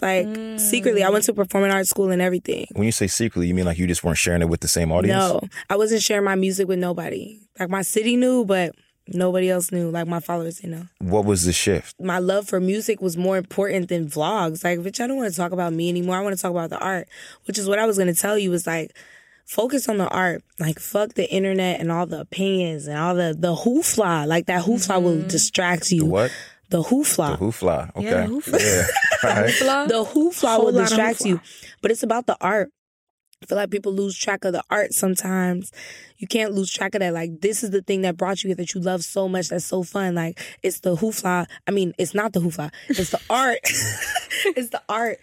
[0.02, 0.58] Like mm.
[0.58, 2.68] secretly, I went to performing arts school and everything.
[2.72, 4.94] When you say secretly, you mean like you just weren't sharing it with the same
[4.94, 5.18] audience?
[5.20, 7.42] No, I wasn't sharing my music with nobody.
[7.60, 8.76] Like my city knew, but
[9.14, 9.90] nobody else knew.
[9.90, 10.88] Like my followers didn't know.
[11.00, 11.96] What was the shift?
[12.00, 14.64] My love for music was more important than vlogs.
[14.64, 16.18] Like, bitch, I don't want to talk about me anymore.
[16.18, 17.08] I want to talk about the art,
[17.46, 18.52] which is what I was gonna tell you.
[18.52, 18.92] Was like.
[19.50, 20.44] Focus on the art.
[20.60, 24.28] Like fuck the internet and all the opinions and all the the hoofla.
[24.28, 26.00] Like that hoofla will distract you.
[26.02, 26.32] The what?
[26.70, 27.30] The hoofla.
[27.32, 27.90] The who fly.
[27.96, 28.04] Okay.
[28.04, 28.88] Yeah, who Yeah.
[29.24, 29.88] All right.
[29.88, 31.26] the hoofla Whole will distract hoofla.
[31.28, 31.42] you.
[31.82, 32.72] But it's about the art.
[33.42, 35.72] I feel like people lose track of the art sometimes.
[36.18, 37.14] You can't lose track of that.
[37.14, 39.50] Like this is the thing that brought you here that you love so much.
[39.50, 40.16] That's so fun.
[40.16, 41.46] Like it's the hoofla.
[41.68, 42.72] I mean, it's not the hoofla.
[42.90, 43.60] It's the art.
[44.46, 45.20] it's the art.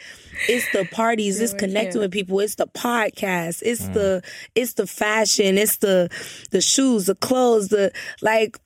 [0.48, 1.40] It's the parties.
[1.40, 2.38] It's connecting with people.
[2.40, 3.62] It's the podcast.
[3.64, 3.94] It's mm.
[3.94, 4.22] the
[4.54, 5.58] it's the fashion.
[5.58, 6.08] It's the
[6.50, 8.60] the shoes, the clothes, the like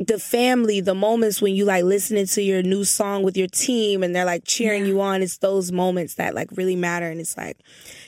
[0.00, 4.02] the family, the moments when you like listening to your new song with your team
[4.02, 5.22] and they're like cheering you on.
[5.22, 7.08] It's those moments that like really matter.
[7.08, 7.58] And it's like,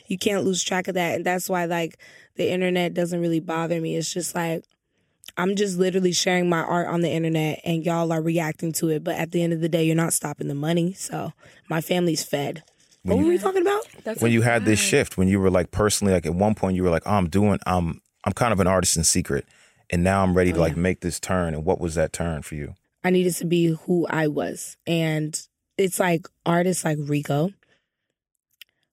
[0.09, 1.17] you can't lose track of that.
[1.17, 1.99] And that's why like
[2.37, 3.97] the internet doesn't really bother me.
[3.97, 4.65] It's just like,
[5.37, 9.05] I'm just literally sharing my art on the internet and y'all are reacting to it.
[9.05, 10.93] But at the end of the day, you're not stopping the money.
[10.95, 11.33] So
[11.69, 12.63] my family's fed.
[13.03, 13.87] What were we talking about?
[14.03, 16.77] That's when you had this shift, when you were like personally, like at one point
[16.77, 19.47] you were like, oh, I'm doing, I'm, I'm kind of an artist in secret,
[19.91, 21.55] and now I'm ready to oh, like make this turn.
[21.55, 22.75] And what was that turn for you?
[23.05, 24.77] I needed to be who I was.
[24.89, 25.41] And
[25.79, 27.53] it's like artists like Rico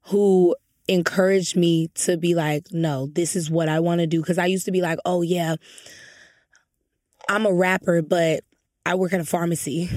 [0.08, 0.56] who
[0.88, 4.22] encouraged me to be like, no, this is what I want to do.
[4.22, 5.56] Cause I used to be like, oh, yeah,
[7.30, 8.44] I'm a rapper, but
[8.86, 9.90] I work at a pharmacy.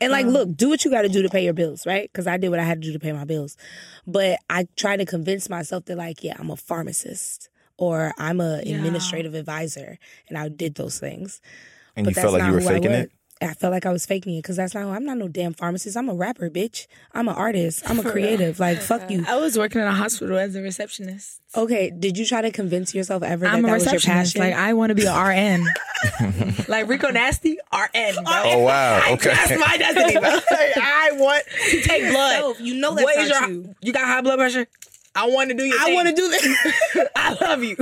[0.00, 0.32] And like, mm.
[0.32, 2.10] look, do what you got to do to pay your bills, right?
[2.10, 3.56] Because I did what I had to do to pay my bills.
[4.04, 8.60] But I tried to convince myself that, like, yeah, I'm a pharmacist or I'm a
[8.60, 11.40] administrative advisor, and I did those things.
[11.94, 13.00] And But you that's felt like not you were I faking was.
[13.00, 13.12] it.
[13.42, 15.96] I felt like I was faking it because that's not I'm not no damn pharmacist.
[15.96, 16.86] I'm a rapper, bitch.
[17.12, 17.88] I'm an artist.
[17.88, 18.60] I'm a creative.
[18.60, 19.24] Like fuck you.
[19.28, 21.40] I was working in a hospital as a receptionist.
[21.54, 24.36] Okay, did you try to convince yourself ever that I'm a that was your receptionist.
[24.36, 24.50] passion?
[24.50, 26.54] Like I want to be an RN.
[26.68, 28.14] like Rico Nasty, RN.
[28.14, 28.24] Bro.
[28.26, 29.02] Oh wow.
[29.12, 29.30] Okay.
[29.30, 30.30] That's my destiny, bro.
[30.30, 32.32] I want to take blood.
[32.32, 32.60] Yourself.
[32.60, 33.74] You know that's What is not your, you.
[33.82, 34.66] You got high blood pressure?
[35.14, 37.76] I want to do your I want to do this, I love you.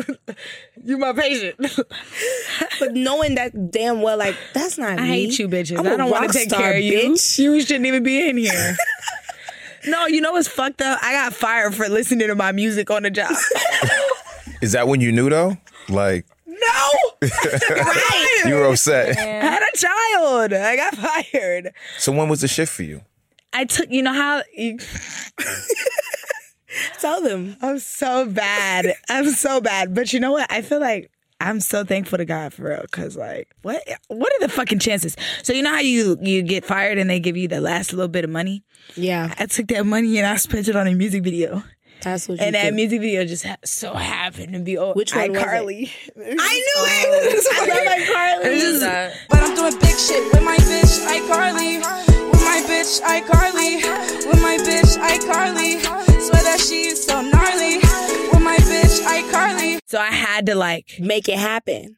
[0.85, 1.57] You're my patient.
[2.81, 5.09] but knowing that damn well, like that's not I me.
[5.09, 5.79] hate you, bitches.
[5.79, 7.13] I'm a I don't want to take care of you.
[7.13, 7.39] bitch.
[7.39, 8.77] You shouldn't even be in here.
[9.87, 10.99] no, you know what's fucked up?
[11.03, 13.33] I got fired for listening to my music on the job.
[14.61, 15.57] Is that when you knew though?
[15.89, 16.91] Like no,
[18.45, 19.17] you were upset.
[19.17, 20.53] I had a child.
[20.53, 21.73] I got fired.
[21.99, 23.03] So when was the shift for you?
[23.53, 24.79] I took, you know how you,
[27.01, 27.57] Tell them.
[27.61, 28.95] I'm so bad.
[29.09, 29.95] I'm so bad.
[29.95, 30.51] But you know what?
[30.51, 32.85] I feel like I'm so thankful to God for real.
[32.91, 35.17] Cause like, what what are the fucking chances?
[35.43, 38.09] So you know how you you get fired and they give you the last little
[38.09, 38.63] bit of money?
[38.95, 41.63] Yeah, I took that money and I spent it on a music video.
[42.03, 42.77] that's what you And that do.
[42.77, 45.45] music video just ha- so happened to be oh, Which one was it?
[45.47, 45.91] iCarly.
[46.17, 47.45] I knew it.
[47.47, 47.57] Oh.
[47.63, 48.45] I love iCarly.
[48.45, 49.15] Who is that?
[49.31, 51.79] But I'm doing big shit with my bitch, iCarly.
[52.31, 54.27] With my bitch, iCarly.
[54.27, 56.10] With my bitch, iCarly.
[56.51, 57.77] Swear that she's so gnarly.
[58.33, 59.79] With my bitch, iCarly.
[59.87, 61.97] So I had to like, Make it happen.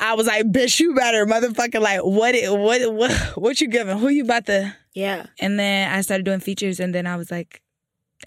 [0.00, 3.96] I was like, bitch, you better motherfucker like, what, it, what, what, what you giving?
[3.98, 4.74] Who you about to?
[4.94, 5.26] Yeah.
[5.38, 7.62] And then I started doing features, and then I was like,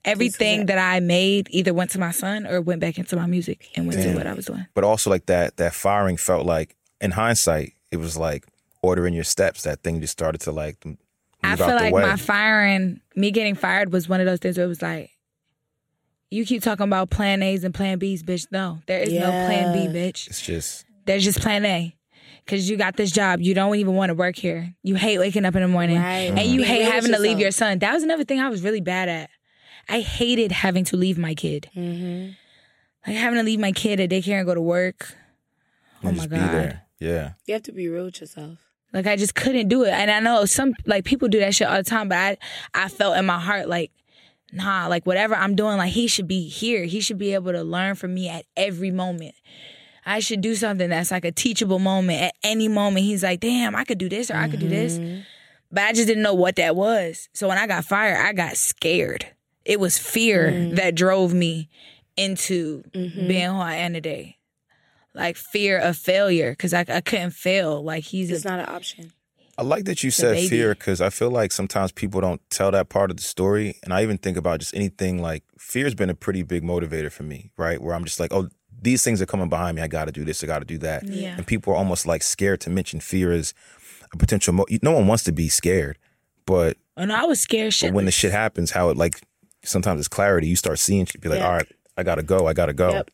[0.05, 3.69] everything that I made either went to my son or went back into my music
[3.75, 4.11] and went Damn.
[4.11, 4.67] to what I was doing.
[4.73, 8.45] But also like that that firing felt like in hindsight, it was like
[8.81, 9.63] ordering your steps.
[9.63, 10.97] That thing just started to like move
[11.43, 12.03] I out feel the like way.
[12.03, 15.11] my firing, me getting fired was one of those things where it was like,
[16.29, 18.47] you keep talking about plan A's and plan B's, bitch.
[18.51, 20.27] No, there is no plan B, bitch.
[20.27, 21.93] it's just There's just plan A.
[22.45, 24.73] Cause you got this job, you don't even want to work here.
[24.81, 26.31] You hate waking up in the morning, Right.
[26.31, 27.79] and you Be hate real having to leave your son.
[27.79, 29.29] That was another thing I was really bad at.
[29.89, 32.31] I hated having to leave my kid, Mm-hmm.
[33.05, 35.13] like having to leave my kid at daycare and go to work.
[36.03, 36.53] Oh and my just be god!
[36.53, 36.81] there.
[36.99, 37.31] Yeah.
[37.47, 38.59] You have to be real with yourself.
[38.93, 39.89] Like I just couldn't do it.
[39.91, 42.37] And I know some like people do that shit all the time, but I
[42.73, 43.91] I felt in my heart like,
[44.51, 46.85] nah, like whatever I'm doing, like he should be here.
[46.85, 49.35] He should be able to learn from me at every moment.
[50.05, 53.05] I should do something that's like a teachable moment at any moment.
[53.05, 54.97] He's like, damn, I could do this or I could do this.
[55.69, 57.27] but I just didn't know what that was.
[57.33, 59.25] So when I got fired, I got scared.
[59.65, 60.75] It was fear Mm.
[60.77, 61.67] that drove me
[62.15, 63.27] into Mhm.
[63.27, 64.37] being who I am today.
[65.13, 67.83] Like fear of failure, because I, I couldn't fail.
[67.83, 69.11] Like he's It's a, not an option.
[69.57, 70.49] I like that you said baby.
[70.49, 73.79] fear because I feel like sometimes people don't tell that part of the story.
[73.83, 77.23] And I even think about just anything like fear's been a pretty big motivator for
[77.23, 77.81] me, right?
[77.81, 79.81] Where I'm just like, oh, these things are coming behind me.
[79.81, 80.43] I got to do this.
[80.43, 81.03] I got to do that.
[81.07, 81.35] Yeah.
[81.35, 83.55] And people are almost like scared to mention fear as
[84.13, 84.53] a potential.
[84.53, 85.97] Mo- no one wants to be scared,
[86.45, 87.93] but, oh, and I was scared but shit.
[87.93, 89.19] when the shit happens, how it like
[89.63, 90.47] sometimes it's clarity.
[90.47, 91.47] You start seeing you'd be like, Yeah.
[91.47, 91.67] all right,
[91.97, 92.45] I got to go.
[92.47, 92.91] I got to go.
[92.91, 93.11] Yep.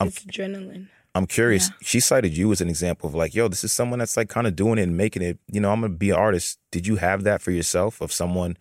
[0.00, 0.88] I'm- It's adrenaline.
[1.18, 1.70] I'm curious.
[1.82, 4.46] She cited you as an example of like, yo, this is someone that's like kind
[4.46, 5.38] of doing it and making it.
[5.52, 6.58] You know, I'm gonna be an artist.
[6.70, 8.00] Did you have that for yourself?
[8.00, 8.56] Of someone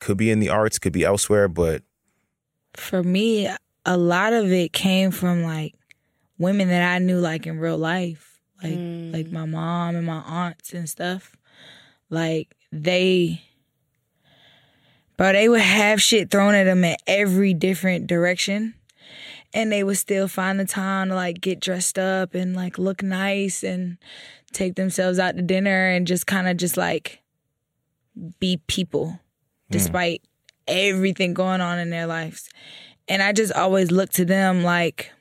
[0.00, 1.82] could be in the arts, could be elsewhere, but
[2.74, 3.48] for me,
[3.84, 5.74] a lot of it came from like
[6.38, 9.32] women that I knew like in real life, like like mm.
[9.32, 11.36] my mom and my aunts and stuff.
[12.10, 13.42] Like they,
[15.16, 18.74] bro, they would have shit thrown at them in every different direction,
[19.54, 23.02] and they would still find the time to like get dressed up and like look
[23.02, 23.98] nice and
[24.52, 27.22] take themselves out to dinner and just kind of just like
[28.38, 29.18] be people hmm.
[29.70, 30.22] despite
[30.66, 32.48] everything going on in their lives.
[33.08, 35.12] And I just always look to them like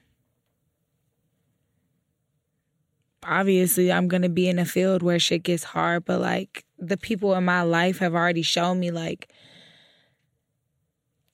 [3.24, 6.98] obviously I'm going to be in a field where shit gets hard, but like the
[6.98, 9.30] people in my life have already shown me like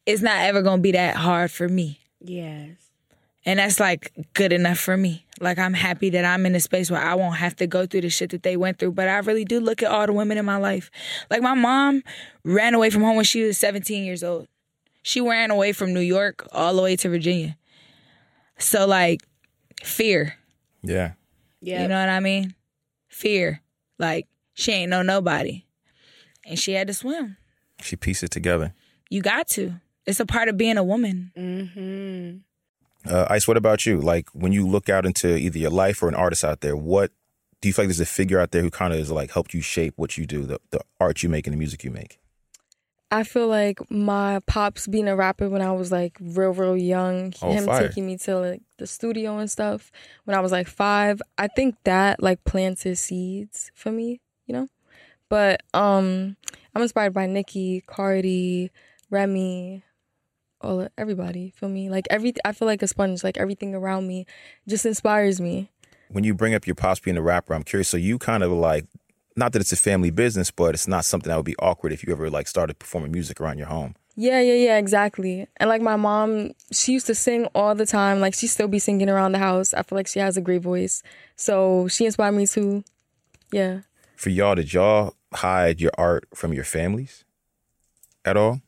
[0.05, 1.99] it's not ever going to be that hard for me.
[2.19, 2.82] Yes.
[3.45, 5.25] And that's like good enough for me.
[5.41, 8.01] Like I'm happy that I'm in a space where I won't have to go through
[8.01, 8.93] the shit that they went through.
[8.93, 10.89] But I really do look at all the women in my life.
[11.29, 12.03] Like my mom
[12.45, 14.47] ran away from home when she was 17 years old.
[15.01, 17.57] She ran away from New York all the way to Virginia.
[18.57, 19.21] So like
[19.83, 20.35] fear.
[20.81, 21.13] yeah,
[21.59, 21.81] Yeah.
[21.81, 22.55] You know what I mean?
[23.09, 23.61] Fear.
[23.99, 25.65] Like she ain't know nobody.
[26.45, 27.37] And she had to swim.
[27.81, 28.73] she pieced it together.
[29.09, 29.81] You got to.
[30.05, 31.31] It's a part of being a woman.
[31.37, 32.37] Mm-hmm.
[33.05, 33.99] Uh, Ice, what about you?
[33.99, 37.11] Like when you look out into either your life or an artist out there, what
[37.61, 39.53] do you feel like there's a figure out there who kind of is like helped
[39.53, 42.19] you shape what you do, the the art you make and the music you make?
[43.11, 47.31] I feel like my pops being a rapper when I was like real, real young,
[47.43, 47.87] Oh, him fire.
[47.87, 49.91] taking me to like the studio and stuff
[50.23, 51.21] when I was like five.
[51.37, 54.67] I think that like planted seeds for me, you know.
[55.29, 56.37] But um,
[56.73, 58.71] I'm inspired by Nicki, Cardi,
[59.11, 59.83] Remy,
[60.63, 61.51] all everybody.
[61.55, 61.89] Feel me?
[61.89, 63.23] Like every, I feel like a sponge.
[63.23, 64.25] Like everything around me
[64.67, 65.69] just inspires me.
[66.09, 67.87] When you bring up your pops being a rapper, I'm curious.
[67.87, 68.85] So you kind of like,
[69.35, 72.03] not that it's a family business, but it's not something that would be awkward if
[72.05, 73.95] you ever like started performing music around your home.
[74.15, 75.47] Yeah, yeah, yeah, exactly.
[75.57, 78.19] And like my mom, she used to sing all the time.
[78.19, 79.73] Like she still be singing around the house.
[79.73, 81.01] I feel like she has a great voice.
[81.35, 82.83] So she inspired me too.
[83.51, 83.79] Yeah.
[84.15, 87.23] For y'all, did y'all hide your art from your families
[88.23, 88.61] at all?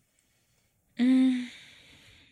[1.00, 1.46] Mm,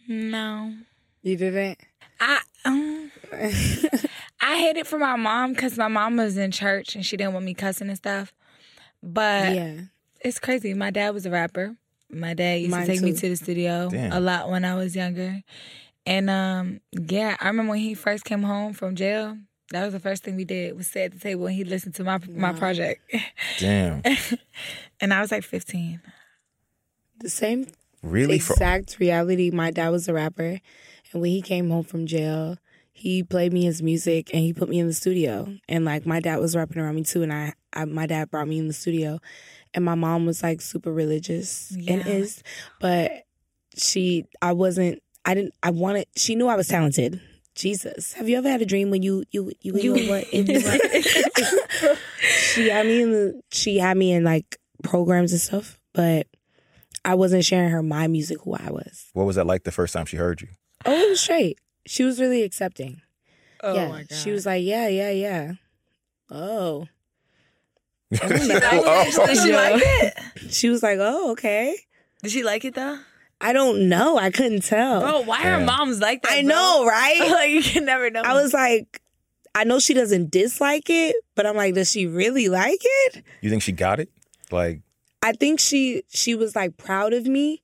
[0.07, 0.73] no.
[1.21, 1.79] You didn't?
[2.19, 7.05] I um, I hid it from my mom because my mom was in church and
[7.05, 8.33] she didn't want me cussing and stuff.
[9.01, 9.81] But yeah.
[10.21, 10.73] it's crazy.
[10.73, 11.75] My dad was a rapper.
[12.09, 14.11] My dad used Mine to take me to the studio Damn.
[14.11, 15.41] a lot when I was younger.
[16.05, 19.37] And um, yeah, I remember when he first came home from jail.
[19.71, 21.95] That was the first thing we did was sit at the table and he listened
[21.95, 23.01] to my my project.
[23.59, 24.03] Damn.
[24.99, 26.01] and I was like 15.
[27.19, 27.67] The same
[28.03, 28.37] Really?
[28.39, 29.49] For exact reality.
[29.49, 30.59] My dad was a rapper,
[31.11, 32.57] and when he came home from jail,
[32.91, 35.55] he played me his music and he put me in the studio.
[35.67, 38.47] And like my dad was rapping around me too, and I, I my dad brought
[38.47, 39.19] me in the studio,
[39.73, 42.43] and my mom was like super religious and is,
[42.79, 43.11] but
[43.75, 45.01] she I wasn't.
[45.25, 45.53] I didn't.
[45.63, 46.05] I wanted.
[46.17, 47.21] She knew I was talented.
[47.55, 50.45] Jesus, have you ever had a dream when you you you, you, You- what in
[52.19, 56.27] she had me in the she had me in like programs and stuff, but
[57.05, 59.09] I wasn't sharing her my music who I was.
[59.13, 60.49] what was that like the first time she heard you?
[60.85, 61.59] Oh, it was straight.
[61.85, 63.01] She was really accepting.
[63.61, 63.87] Oh yeah.
[63.87, 64.17] my god.
[64.17, 65.53] She was like, yeah, yeah, yeah.
[66.29, 66.87] Oh.
[68.21, 70.13] oh Did she like it?
[70.49, 71.75] She was like, oh, okay.
[72.21, 72.99] Did she like it though?
[73.41, 74.17] I don't know.
[74.17, 75.01] I couldn't tell.
[75.01, 76.31] Bro, why are moms like that?
[76.31, 76.49] I bro?
[76.49, 77.19] know, right?
[77.29, 78.21] like you can never know.
[78.21, 79.01] I was like,
[79.53, 83.23] I know she doesn't dislike it, but I'm like, does she really like it?
[83.41, 84.09] You think she got it?
[84.51, 84.81] Like,
[85.23, 87.62] I think she she was like proud of me,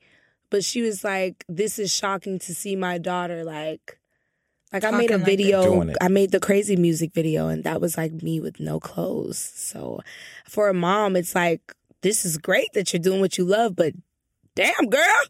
[0.49, 3.97] but she was like, "This is shocking to see my daughter like."
[4.71, 7.97] Like I made a like video, I made the crazy music video, and that was
[7.97, 9.39] like me with no clothes.
[9.39, 10.01] So,
[10.47, 13.93] for a mom, it's like this is great that you're doing what you love, but
[14.55, 15.23] damn, girl,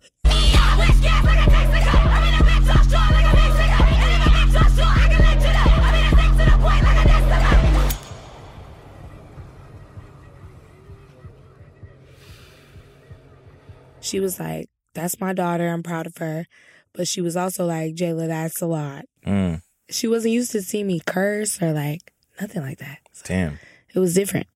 [14.01, 15.67] she was like, "That's my daughter.
[15.69, 16.45] I'm proud of her,"
[16.93, 20.83] but she was also like, "Jaylah, that's a lot." Mm, She wasn't used to see
[20.83, 22.99] me curse or like nothing like that.
[23.25, 23.59] damn.
[23.93, 24.47] It was different.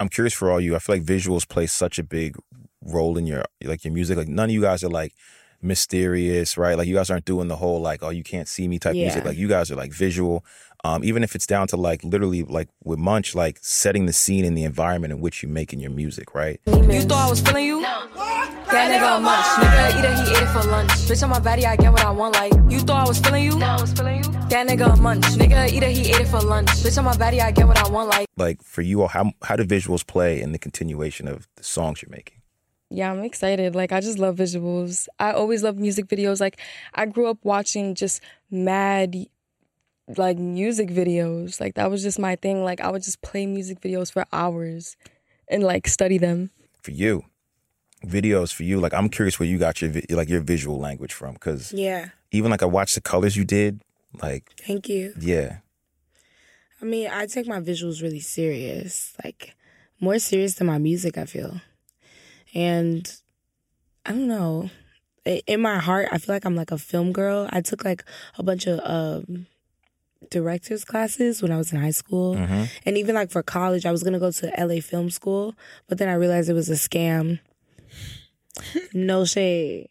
[0.00, 0.74] I'm curious for all you.
[0.74, 2.36] I feel like visuals play such a big
[2.82, 4.16] role in your like your music.
[4.16, 5.12] Like none of you guys are like
[5.62, 6.76] mysterious, right?
[6.76, 9.04] Like you guys aren't doing the whole like oh you can't see me type Yeah.
[9.04, 9.24] music.
[9.24, 10.44] Like you guys are like visual.
[10.82, 14.44] Um, even if it's down to like literally like with Munch, like setting the scene
[14.44, 16.60] and the environment in which you're making your music, right?
[16.66, 17.82] You thought I was feeling you?
[17.82, 19.44] That nigga a munch.
[19.44, 20.90] Nigga eat it, he ate it for lunch.
[20.90, 22.34] Bitch on my body, I get what I want.
[22.34, 23.60] Like you thought I was feeling you?
[23.60, 24.30] I was feeling you.
[24.48, 25.24] That nigga a munch.
[25.24, 26.68] Nigga eat it, he ate it for lunch.
[26.68, 28.08] Bitch on my body, I get what I want.
[28.08, 31.64] Like Like for you all, how how do visuals play in the continuation of the
[31.64, 32.40] songs you're making?
[32.90, 33.74] Yeah, I'm excited.
[33.74, 35.08] Like I just love visuals.
[35.18, 36.40] I always love music videos.
[36.40, 36.60] Like
[36.94, 38.20] I grew up watching just
[38.50, 39.26] mad
[40.16, 41.60] like music videos.
[41.60, 42.64] Like that was just my thing.
[42.64, 44.96] Like I would just play music videos for hours
[45.48, 46.50] and like study them.
[46.82, 47.24] For you,
[48.04, 48.80] videos for you.
[48.80, 52.10] Like I'm curious where you got your vi- like your visual language from, because Yeah.
[52.32, 53.82] even like I watched the colors you did.
[54.22, 55.12] Like Thank you.
[55.20, 55.58] yeah,
[56.82, 59.54] I mean, I take my visuals really serious, like
[60.00, 61.60] more serious than my music, I feel.
[62.54, 63.08] And
[64.06, 64.70] I don't know.
[65.46, 67.46] In my heart, I feel like I'm like a film girl.
[67.52, 68.02] I took like
[68.38, 69.46] a bunch of um,
[70.30, 72.36] directors classes when I was in high school.
[72.84, 75.54] And even like for college, I was going to go to LA Film School,
[75.88, 77.40] but then I realized it was a scam.
[78.92, 79.88] no shade.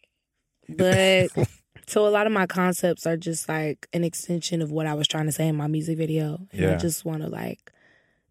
[0.68, 1.30] But
[1.86, 5.08] so a lot of my concepts are just like an extension of what I was
[5.08, 6.46] trying to say in my music video.
[6.52, 7.72] And I just want to like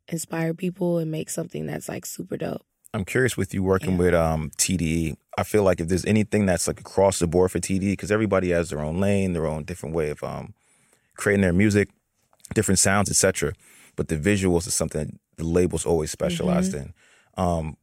[0.07, 2.65] inspire people and make something that's like super dope.
[2.93, 5.15] I'm curious with you working with um TDE.
[5.37, 8.49] I feel like if there's anything that's like across the board for TDE, because everybody
[8.49, 10.53] has their own lane, their own different way of um
[11.19, 11.89] creating their music,
[12.55, 13.53] different sounds, etc.
[13.95, 16.93] But the visuals is something the label's always specialized in.
[17.37, 17.75] Um,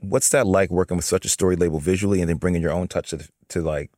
[0.00, 2.88] what's that like working with such a story label visually, and then bringing your own
[2.88, 3.90] touch to the, to like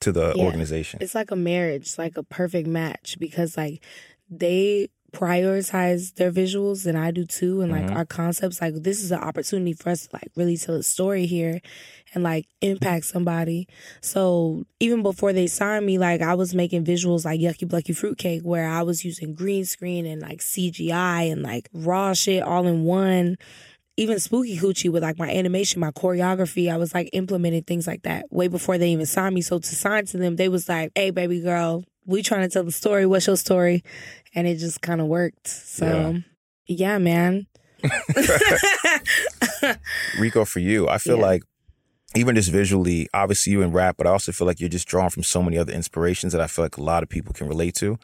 [0.00, 0.44] to the Yeah.
[0.44, 0.98] organization?
[1.02, 3.82] It's like a marriage, it's like a perfect match because like
[4.30, 7.96] they prioritize their visuals and I do too and like mm-hmm.
[7.96, 11.24] our concepts like this is an opportunity for us to like really tell a story
[11.24, 11.62] here
[12.12, 13.66] and like impact somebody.
[14.02, 18.42] So even before they signed me like I was making visuals like Yucky Blucky Fruitcake
[18.42, 22.84] where I was using green screen and like CGI and like raw shit all in
[22.84, 23.36] one
[23.98, 28.02] even Spookie Coochie with like my animation, my choreography, I was like implementing things like
[28.02, 29.40] that way before they even signed me.
[29.40, 32.64] So to sign to them, they was like, "Hey, baby girl, we trying to tell
[32.64, 33.04] the story.
[33.06, 33.82] What's your story?"
[34.34, 35.46] And it just kind of worked.
[35.48, 36.16] So
[36.66, 37.46] yeah, man.
[40.18, 41.22] Rico, for you, I feel Yeah.
[41.22, 41.42] like
[42.14, 45.10] even just visually, obviously you in rap, but I also feel like you're just drawn
[45.10, 47.74] from so many other inspirations that I feel like a lot of people can relate
[47.76, 47.98] to.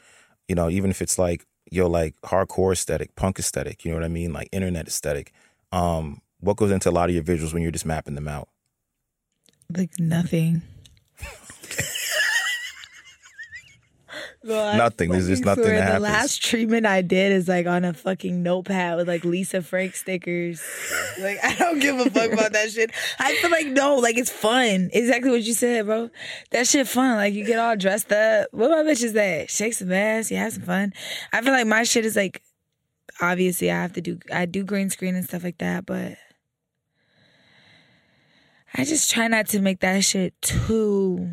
[0.48, 4.04] You know, even if it's like your like hardcore aesthetic, punk aesthetic, you know what
[4.04, 5.32] I mean, like internet aesthetic.
[5.70, 8.48] Um, what goes into a lot of your visuals when you're just mapping them out?
[9.74, 10.62] Like nothing.
[14.44, 15.10] Well, Nothing.
[15.10, 18.96] There's just nothing that The last treatment I did is like on a fucking notepad
[18.96, 20.62] with like Lisa Frank stickers.
[21.20, 22.90] like I don't give a fuck about that shit.
[23.18, 24.90] I feel like no, like it's fun.
[24.92, 26.10] Exactly what you said, bro.
[26.50, 27.16] That shit fun.
[27.16, 28.48] Like you get all dressed up.
[28.50, 29.50] What my bitch is that?
[29.50, 30.30] Shake some ass.
[30.30, 30.92] You have some fun.
[31.32, 32.42] I feel like my shit is like
[33.20, 36.16] obviously I have to do I do green screen and stuff like that, but
[38.74, 41.30] I just try not to make that shit too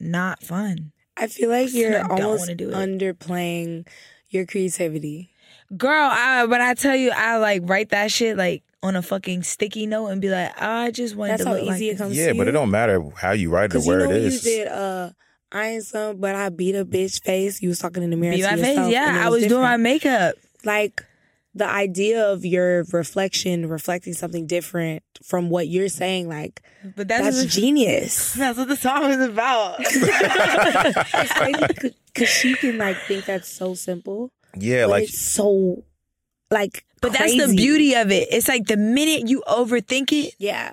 [0.00, 0.92] not fun.
[1.16, 3.86] I feel like you're I almost do underplaying
[4.30, 5.30] your creativity.
[5.76, 9.42] Girl, I when I tell you I like write that shit like on a fucking
[9.42, 11.88] sticky note and be like, I just want That's to how look easy like it
[11.92, 11.98] this.
[11.98, 12.48] comes Yeah, to but you.
[12.50, 14.26] it don't matter how you write it or Cause you where know it when you
[14.28, 14.42] is.
[14.42, 15.10] did uh
[15.52, 17.62] I ain't some but I beat a bitch face.
[17.62, 18.34] You was talking in the mirror.
[18.34, 20.34] Be to my yourself, and Yeah, it I was doing my makeup.
[20.64, 21.04] like
[21.56, 26.62] the idea of your reflection reflecting something different from what you're saying, like
[26.94, 28.34] But that's, that's what, genius.
[28.38, 29.76] that's what the song is about.
[29.80, 35.84] it's crazy because she can like think that's so simple, yeah, but like it's so
[36.50, 36.84] like.
[37.00, 38.28] but that's the beauty of it.
[38.30, 40.72] It's like the minute you overthink it, Yeah,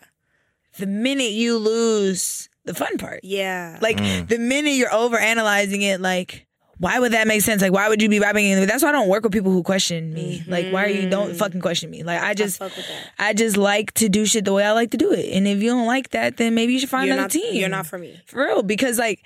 [0.78, 3.22] the minute you lose the fun part.
[3.24, 3.78] yeah.
[3.82, 4.28] Like mm.
[4.28, 6.46] the minute you're over analyzing it, like
[6.84, 7.62] why would that make sense?
[7.62, 8.46] Like why would you be rapping?
[8.46, 8.66] it?
[8.68, 10.44] That's why I don't work with people who question me.
[10.48, 12.04] Like why are you don't fucking question me?
[12.04, 12.68] Like I just Mm-hmm.
[12.70, 13.12] fuck with that.
[13.18, 15.34] I just like to do shit the way I like to do it.
[15.36, 17.32] And if you don't like that, then maybe you should find you're another not.
[17.32, 17.56] team.
[17.56, 18.22] You're not for me.
[18.28, 19.26] For real, because like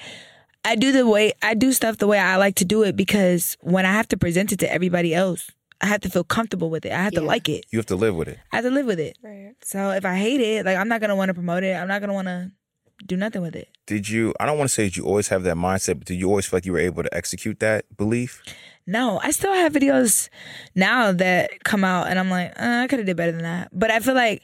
[0.63, 3.57] I do the way I do stuff the way I like to do it because
[3.61, 5.49] when I have to present it to everybody else,
[5.79, 6.91] I have to feel comfortable with it.
[6.91, 7.65] I have to like it.
[7.71, 8.37] you have to live with it.
[8.51, 9.15] I have to live with it.
[9.23, 9.53] Right.
[9.63, 11.75] So if I hate it, like I'm not gonna want to promote it.
[11.75, 12.51] I'm not gonna want to
[13.05, 13.69] do nothing with it.
[13.85, 14.33] Did you?
[14.39, 16.45] I don't want to say that you always have that mindset, but did you always
[16.45, 18.41] feel like you were able to execute that belief?
[18.85, 20.29] No, I still have videos
[20.73, 23.69] now that come out, and I'm like, uh, I could have did better than that.
[23.71, 24.43] But I feel like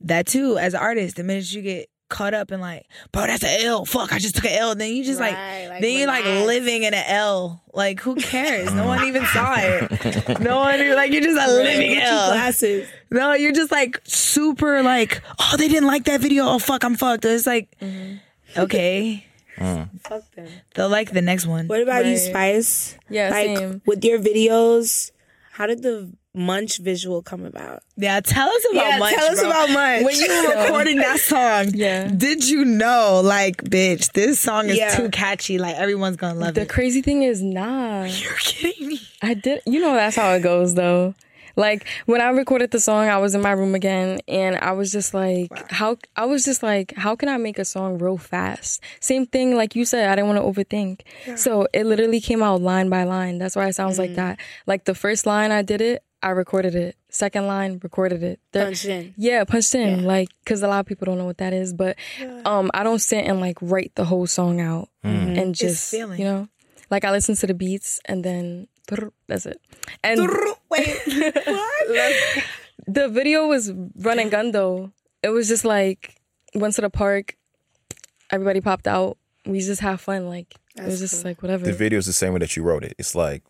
[0.00, 3.42] that too, as an artist, the minute you get caught up in like, bro, that's
[3.42, 3.86] an L.
[3.86, 4.74] Fuck, I just took an L.
[4.74, 6.46] Then you just like, Right, like, then you're like relax.
[6.46, 7.62] living in an L.
[7.72, 8.72] Like, who cares?
[8.74, 10.40] no one even saw it.
[10.40, 12.32] No one even like you're just a living Gucci L.
[12.32, 12.88] glasses.
[13.10, 16.44] No, you're just like super like, oh, they didn't like that video.
[16.46, 17.24] Oh fuck, I'm fucked.
[17.24, 18.60] It's like, mm-hmm.
[18.60, 19.88] okay, mm.
[20.02, 20.48] Fuck them.
[20.74, 21.68] they'll like the next one.
[21.68, 22.96] What about you, Spice?
[23.08, 23.82] Yeah, like same.
[23.86, 25.10] with your videos,
[25.52, 27.82] how did the munch visual come about?
[27.96, 29.14] Yeah, tell us about Yeah, Munch.
[29.16, 29.50] tell us bro.
[29.50, 30.04] about Munch.
[30.04, 32.08] When you were recording that song, Yeah.
[32.08, 34.94] did you know, like, bitch, this song is Yeah.
[34.96, 35.58] too catchy.
[35.58, 36.68] Like, everyone's gonna love The it.
[36.68, 38.04] The crazy thing is, nah.
[38.04, 39.00] You're kidding me.
[39.22, 39.62] I did.
[39.66, 41.14] You know that's how it goes, though.
[41.56, 44.90] Like when I recorded the song, I was in my room again, and I was
[44.92, 45.96] just like, how?
[46.16, 48.82] I was just like, how can I make a song real fast?
[49.00, 51.00] Same thing, like you said, I didn't want to overthink.
[51.36, 53.38] So it literally came out line by line.
[53.38, 54.16] That's why it sounds like mm.
[54.16, 54.38] that.
[54.66, 56.96] Like the first line I did it, I recorded it.
[57.08, 58.40] Second line, recorded it.
[58.52, 59.14] Third- Punched in.
[59.16, 60.04] Yeah, punched in.
[60.04, 61.96] Like, cause a lot of people don't know what that is, but
[62.44, 66.48] um, I don't sit and like write the whole song out and just you know,
[66.90, 68.68] like I listen to the beats and then
[69.28, 69.60] that's it.
[70.04, 70.20] And
[70.68, 72.14] Wait, what?
[72.86, 74.92] the video was run and gun though.
[75.22, 76.16] It was just like
[76.54, 77.36] went to the park,
[78.30, 79.16] everybody popped out.
[79.46, 80.28] We just have fun.
[80.28, 81.64] Like it was just like whatever.
[81.64, 82.94] The video is the same way that you wrote it.
[82.98, 83.42] It's like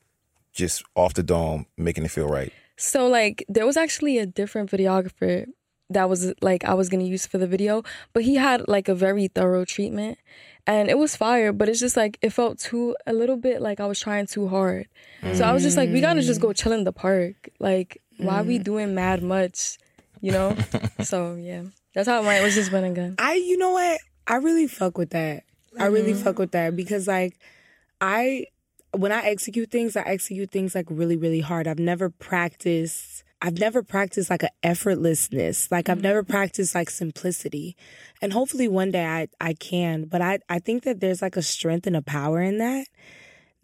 [0.53, 2.53] just off the dome, making it feel right.
[2.81, 5.47] So like there was actually a different videographer
[5.91, 8.95] that was like I was gonna use for the video, but he had like a
[8.95, 10.19] very thorough treatment
[10.67, 13.81] and it was fire, but it's just like it felt too a little bit like
[13.81, 14.87] I was trying too hard.
[15.35, 16.57] So I was just like, we gotta just go mm.
[16.57, 17.51] chill in the park.
[17.59, 18.65] Like, why we mm.
[18.65, 19.79] doing mad much?
[20.21, 20.57] You know?
[21.03, 21.65] so yeah.
[21.95, 22.41] That's how it went.
[22.41, 23.15] It was just run and gun.
[23.19, 24.01] I, you know what?
[24.27, 25.45] I really fuck with that.
[25.79, 26.23] I really mm-hmm.
[26.23, 27.39] fuck with that because, like,
[28.01, 28.47] I,
[28.93, 31.67] when I execute things, I execute things like really, really hard.
[31.67, 33.25] I've never practiced.
[33.43, 35.71] I've never practiced like an effortlessness.
[35.71, 37.77] Like I've never practiced like simplicity.
[38.21, 40.05] And hopefully one day I, I can.
[40.05, 42.87] But I, I think that there's like a strength and a power in that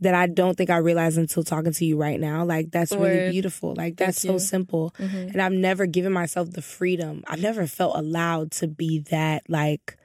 [0.01, 2.45] that I don't think I realized until talking to you right now.
[2.45, 3.75] Like that's really beautiful.
[3.75, 4.95] Like that's so simple.
[4.99, 7.25] And I've never given myself the freedom.
[7.27, 9.97] I've never felt allowed to be that like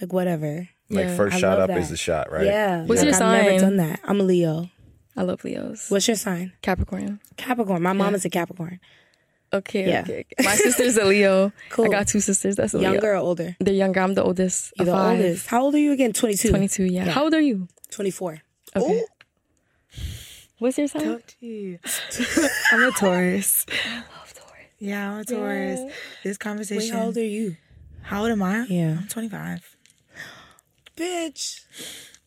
[0.00, 0.68] like whatever.
[0.90, 1.78] Like Yeah, first I shot up that.
[1.78, 2.46] is the shot, right?
[2.46, 2.84] Yeah.
[2.84, 3.40] What's like, your sign?
[3.40, 4.00] I've never done that.
[4.04, 4.70] I'm a Leo.
[5.16, 5.90] I love Leos.
[5.90, 6.52] What's your sign?
[6.62, 7.20] Capricorn.
[7.36, 7.82] Capricorn.
[7.82, 8.78] My mom is a Capricorn.
[9.52, 10.02] Okay, Yeah.
[10.02, 10.24] okay.
[10.44, 11.52] My sister's a Leo.
[11.70, 11.86] Cool.
[11.86, 12.56] I got two sisters.
[12.56, 12.92] That's a Leo.
[12.92, 13.56] Younger or older?
[13.60, 14.00] They're younger.
[14.00, 14.72] I'm the oldest.
[14.76, 15.16] You're the five.
[15.16, 15.46] oldest.
[15.48, 16.12] How old are you again?
[16.12, 16.50] 22.
[16.50, 17.04] 22, yeah.
[17.10, 17.66] How old are you?
[17.90, 18.40] 24.
[18.76, 19.02] Okay.
[20.58, 21.04] What's your sign?
[21.04, 21.78] Talk to you.
[22.72, 23.64] I'm a Taurus.
[23.86, 24.66] I love Taurus.
[24.78, 25.80] Yeah, I'm a Taurus.
[26.24, 26.96] This Wait, conversation.
[26.96, 27.56] how old are you?
[28.02, 28.64] How old am I?
[28.68, 28.98] Yeah.
[29.00, 29.76] I'm 25.
[30.98, 31.60] Bitch.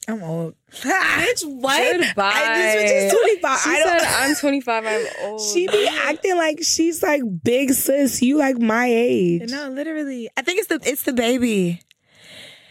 [0.07, 0.55] I'm old.
[0.71, 1.99] Bitch, what?
[1.99, 2.31] Goodbye.
[2.33, 3.59] I, this bitch is 25.
[3.59, 3.99] She I don't.
[3.99, 4.85] said I'm 25.
[4.85, 5.41] I'm old.
[5.53, 8.21] she be acting like she's like big sis.
[8.21, 9.49] You like my age.
[9.51, 10.29] No, literally.
[10.37, 11.81] I think it's the it's the baby.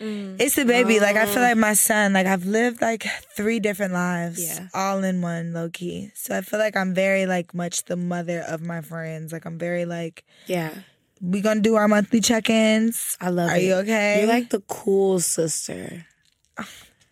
[0.01, 0.40] Mm.
[0.40, 0.98] It's the baby.
[0.98, 1.42] Like I feel oh.
[1.42, 2.14] like my son.
[2.14, 4.68] Like I've lived like three different lives, Yeah.
[4.74, 6.11] all in one, low key.
[6.14, 9.32] So I feel like I'm very like much the mother of my friends.
[9.32, 10.72] Like I'm very like Yeah.
[11.20, 13.16] We gonna do our monthly check-ins.
[13.20, 13.52] I love it.
[13.52, 13.62] Are it.
[13.64, 14.20] you okay?
[14.20, 16.06] You're like the cool sister.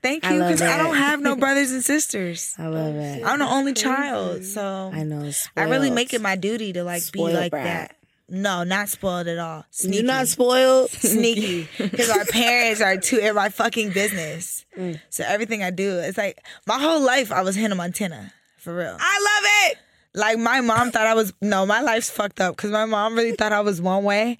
[0.00, 0.82] Thank you, because I it.
[0.82, 2.54] don't have no brothers and sisters.
[2.56, 3.24] I love it.
[3.24, 5.30] I'm the only child, so I know.
[5.56, 7.64] I really make it my duty to like Spoiled be like brat.
[7.64, 7.94] that.
[8.30, 9.64] No, not spoiled at all.
[9.70, 9.96] Sneaky.
[9.96, 10.90] You're not spoiled.
[10.90, 14.66] sneaky because our parents are too in my fucking business.
[14.76, 15.00] Mm.
[15.08, 18.96] So everything I do, it's like my whole life I was Hannah Montana for real.
[19.00, 19.78] I love it.
[20.18, 23.32] Like my mom thought I was no, my life's fucked up because my mom really
[23.32, 24.36] thought I was one way,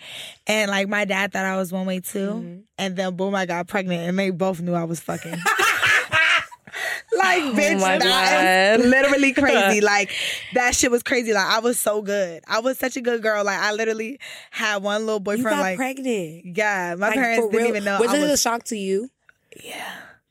[0.46, 2.18] and like my dad thought I was one way too.
[2.18, 2.58] Mm-hmm.
[2.78, 5.30] And then boom, I got pregnant, and they both knew I was fucking.
[7.16, 9.80] like oh bitch, my that is literally crazy.
[9.94, 10.12] like
[10.54, 11.32] that shit was crazy.
[11.32, 12.42] Like I was so good.
[12.46, 13.44] I was such a good girl.
[13.44, 14.18] Like I literally
[14.50, 15.56] had one little You boyfriend.
[15.56, 16.44] got like pregnant.
[16.56, 17.66] yeah, my Like, parents didn't real.
[17.68, 18.00] even know.
[18.00, 19.10] Was I it a shock to you?
[19.64, 19.90] Yeah.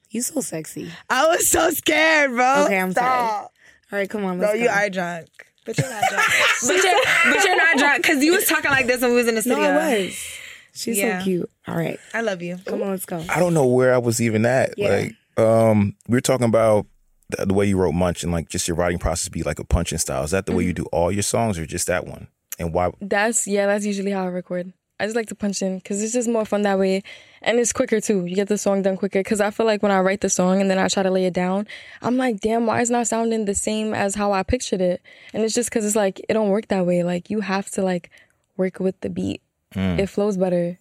[0.09, 0.89] You so sexy.
[1.09, 2.65] I was so scared, bro.
[2.65, 3.47] Okay, I'm sorry.
[3.88, 3.93] Stop.
[3.93, 4.38] All right, come on.
[4.39, 4.73] No, Let's you go.
[4.73, 5.27] are drunk.
[5.65, 6.27] But you're not drunk.
[6.67, 9.27] but, you're, but you're not drunk because you was talking like this when we was
[9.27, 9.57] in the studio.
[9.57, 9.81] No, studio.
[9.81, 10.27] I was.
[10.73, 11.19] She's Yeah.
[11.19, 11.49] so cute.
[11.67, 12.57] All right, I love you.
[12.65, 13.23] come on, let's go.
[13.29, 14.73] I don't know where I was even at.
[14.77, 14.89] Yeah.
[15.38, 16.85] Like, um, we were talking about
[17.29, 19.65] the, the way you wrote Munch and like just your writing process be like a
[19.65, 20.23] punching style.
[20.23, 20.67] Is that the way Mm-hmm.
[20.67, 22.27] you do all your songs or just that one?
[22.59, 22.91] And why?
[23.01, 23.65] That's yeah.
[23.67, 24.71] That's usually how I record.
[24.99, 27.03] I just like to punch in because it's just more fun that way,
[27.41, 28.25] and it's quicker too.
[28.25, 29.19] You get the song done quicker.
[29.19, 31.25] Because I feel like when I write the song and then I try to lay
[31.25, 31.67] it down,
[32.01, 35.01] I'm like, damn, why is it not sounding the same as how I pictured it?
[35.33, 37.03] And it's just because it's like it don't work that way.
[37.03, 38.09] Like you have to like
[38.55, 39.41] work with the beat.
[39.75, 39.99] Mm.
[39.99, 40.79] It flows better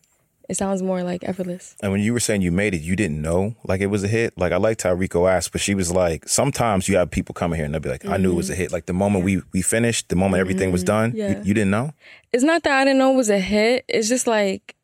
[0.48, 1.74] It sounds more like effortless.
[1.82, 4.08] And when you were saying you made it, you didn't know like it was a
[4.08, 4.38] hit.
[4.38, 7.56] Like I liked how Rico asked, but she was like, sometimes you have people coming
[7.56, 8.62] here and they'll be like, I knew it was a mm-hmm.
[8.62, 8.72] hit.
[8.72, 11.12] Like the moment we we finished, the moment everything was mm-hmm.
[11.12, 11.42] done, you- Yeah.
[11.42, 11.92] you, didn't know.
[12.32, 13.84] It's not that I didn't know it was a hit.
[13.88, 14.76] It's just like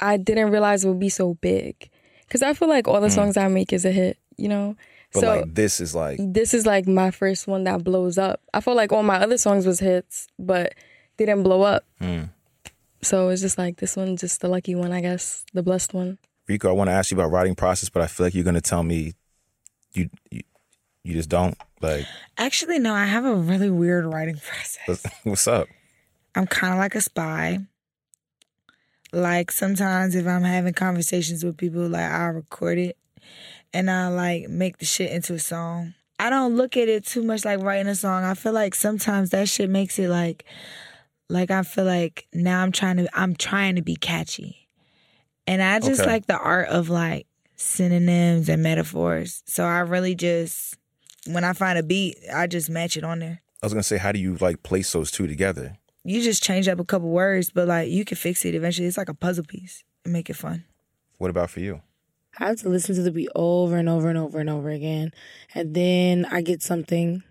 [0.00, 1.88] I didn't realize it would be so big.
[2.28, 3.14] Cause I feel like all the hmm.
[3.14, 4.76] songs I make is a hit, you know.
[5.12, 8.40] But so like this is like this is like my first one that blows up.
[8.54, 10.74] I feel like all my other songs was hits, but
[11.16, 11.84] they didn't blow up.
[11.98, 12.24] Hmm.
[13.02, 16.18] So it's just like this one, just the lucky one, I guess, the blessed one.
[16.46, 16.68] Rico.
[16.68, 18.82] I want to ask you about writing process, but I feel like you're gonna tell
[18.82, 19.14] me
[19.92, 20.42] you you,
[21.04, 22.06] you just don't like.
[22.36, 24.80] Actually, no, I have a really weird writing process.
[24.86, 25.68] What's, what's up?
[26.34, 27.60] I'm kind of like a spy.
[29.12, 32.96] Like sometimes if I'm having conversations with people, like I'll record it
[33.72, 35.94] and I like make the shit into a song.
[36.18, 38.24] I don't look at it too much like writing a song.
[38.24, 40.44] I feel like sometimes that shit makes it like
[41.30, 44.68] like I feel like now I'm trying to I'm trying to be catchy.
[45.46, 46.10] And I just Okay.
[46.10, 47.26] like the art of like
[47.56, 49.42] synonyms and metaphors.
[49.46, 50.76] So I really just
[51.26, 53.40] when I find a beat, I just match it on there.
[53.62, 55.76] I was gonna say, how do you like place those two together?
[56.02, 58.88] you just change up a couple words, but like you can fix it eventually.
[58.88, 60.64] It's like a puzzle piece and make it fun.
[61.18, 61.82] What about for you?
[62.38, 65.10] I have to listen to the beat over and over and over and over again.
[65.54, 67.22] And then I get something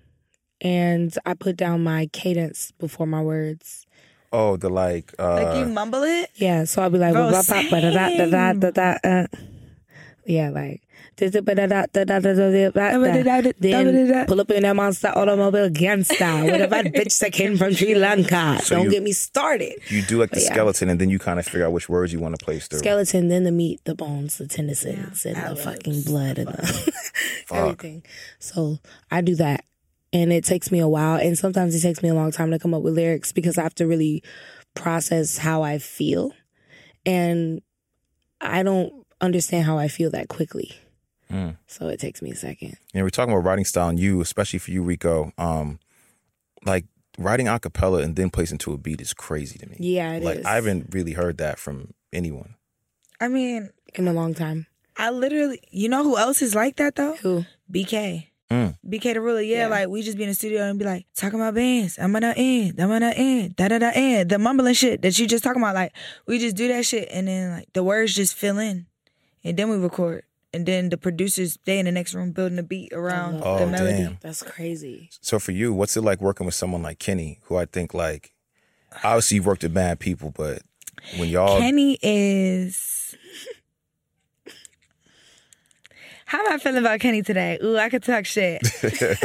[0.62, 3.88] and I put down my cadence before my words.
[4.32, 5.14] Oh, the like.
[5.18, 6.30] Uh, like you mumble it.
[6.36, 7.32] Yeah, so I'll be like, Girl,
[10.26, 10.82] yeah, like.
[11.20, 11.34] Then
[14.26, 17.94] pull up in that monster automobile gangster, with a bad bitch that came from Sri
[17.96, 18.60] Lanka.
[18.64, 19.74] So Don't you, get me started.
[19.90, 20.54] You do like the yeah.
[20.54, 22.80] skeleton, and then you kind of figure out which words you want to place through.
[22.80, 25.08] Skeleton, then the meat, the bones, the tendons, yeah.
[25.26, 26.92] and I the fucking blood, and the
[27.52, 28.06] everything.
[28.40, 28.80] So
[29.12, 29.66] I do that.
[30.12, 31.20] And it takes me a while.
[31.20, 33.64] And sometimes it takes me a long time to come up with lyrics because I
[33.64, 34.24] have to really
[34.74, 36.32] process how I feel.
[37.06, 37.62] And
[38.42, 40.72] I don't understand how I feel that quickly.
[41.32, 41.58] Mm.
[41.68, 42.78] So it takes me a second.
[42.94, 45.32] And we're talking about writing style, and you, especially for you, Rico.
[45.38, 45.80] Um,
[46.66, 46.86] like
[47.18, 49.78] writing a cappella and then placing to a beat is crazy to me.
[49.80, 50.46] Yeah, it like is.
[50.46, 52.56] I haven't really heard that from anyone.
[53.22, 54.68] I mean, In a long time.
[54.98, 57.16] I literally, you know who else is like that though?
[57.18, 57.46] Who?
[57.72, 58.28] BK.
[58.50, 58.76] Mm.
[58.88, 59.68] BK the ruler, yeah, Yeah.
[59.68, 62.00] like we just be in the studio and be like talking about bands.
[62.00, 64.30] I'm gonna end, I'm gonna end, da da da end.
[64.30, 65.94] The mumbling shit that you just talking about, like
[66.26, 68.88] we just do that shit and then like the words just fill in,
[69.44, 72.64] and then we record, and then the producers stay in the next room building a
[72.64, 73.98] beat around Oh, the melody.
[73.98, 74.18] damn.
[74.22, 75.10] That's crazy.
[75.22, 78.34] So for you, what's it like working with someone like Kenny, who I think like
[79.04, 80.64] obviously you've worked with bad people, but
[81.18, 82.89] when y'all Kenny is.
[86.30, 87.58] How am I feeling about Kenny today?
[87.64, 88.62] Ooh, I could talk shit.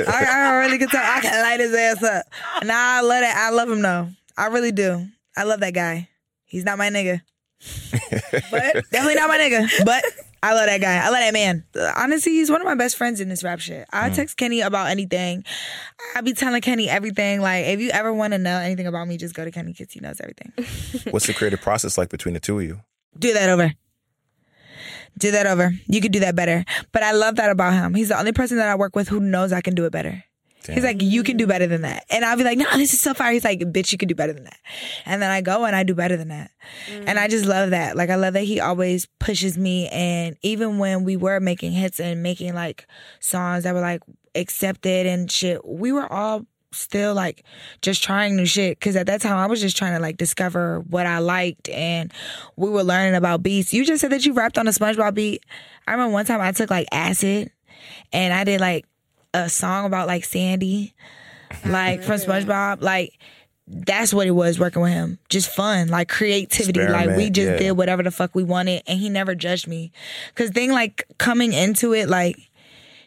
[0.09, 1.05] I, I really could talk.
[1.05, 2.24] I can light his ass up.
[2.64, 3.36] Nah, I love it.
[3.36, 4.09] I love him though.
[4.38, 5.07] I really do.
[5.36, 6.09] I love that guy.
[6.46, 7.20] He's not my nigga,
[8.50, 9.84] but definitely not my nigga.
[9.84, 10.02] But
[10.42, 10.96] I love that guy.
[10.96, 11.64] I love that man.
[11.94, 13.86] Honestly, he's one of my best friends in this rap shit.
[13.92, 14.14] I mm.
[14.14, 15.44] text Kenny about anything.
[16.16, 17.42] I be telling Kenny everything.
[17.42, 19.92] Like, if you ever want to know anything about me, just go to Kenny because
[19.92, 20.55] he knows everything.
[21.12, 22.80] what's the creative process like between the two of you?
[23.18, 23.74] Do that over.
[25.18, 25.72] Do that over.
[25.86, 26.64] You could do that better.
[26.92, 27.94] But I love that about him.
[27.94, 30.24] He's the only person that I work with who knows I can do it better.
[30.72, 32.04] He's like, you can do better than that.
[32.08, 33.30] And I'll be like, no, this is so far.
[33.30, 34.58] He's like, bitch, you can do better than that.
[35.04, 36.50] And then I go and I do better than that.
[36.90, 37.30] And I mm.
[37.30, 37.96] just love that.
[37.96, 39.88] Like, I love that he always pushes me.
[39.88, 42.86] And even when we were making hits and making like
[43.20, 44.02] songs that were like
[44.34, 47.45] accepted and shit, we were all still like
[47.83, 48.81] just trying new shit.
[48.81, 52.12] Cause at that time I was just trying to like discover what I liked and
[52.57, 53.72] we were learning about beats.
[53.72, 55.45] You just said that you rapped on a SpongeBob beat.
[55.87, 57.51] I remember one time I took like acid
[58.12, 58.87] and I did like
[59.33, 60.95] a song about like Sandy,
[61.64, 62.25] like from mm.
[62.25, 62.83] SpongeBob.
[62.83, 63.18] Like
[63.66, 65.18] that's what it was working with him.
[65.29, 66.87] Just fun, like creativity.
[66.87, 67.57] Like we just yeah.
[67.57, 69.93] did whatever the fuck we wanted, and he never judged me.
[70.35, 72.37] Cause thing like coming into it, like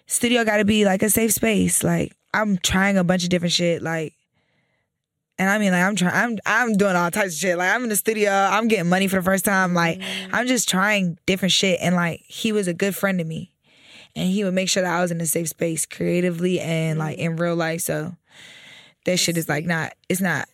[0.07, 1.83] studio got to be like a safe space.
[1.83, 3.81] Like I'm trying a bunch of different shit.
[3.81, 4.13] Like.
[5.39, 7.59] And I mean, like I'm trying, I'm I'm doing all types of shit.
[7.59, 9.75] Like I'm in the studio, I'm getting money for the first time.
[9.75, 10.01] Like
[10.33, 11.77] I'm just trying different shit.
[11.79, 13.51] And like he was a good friend to me,
[14.15, 17.19] and he would make sure that I was in a safe space creatively and like
[17.19, 17.81] in real life.
[17.81, 18.15] So
[19.05, 20.49] that shit is like not, it's not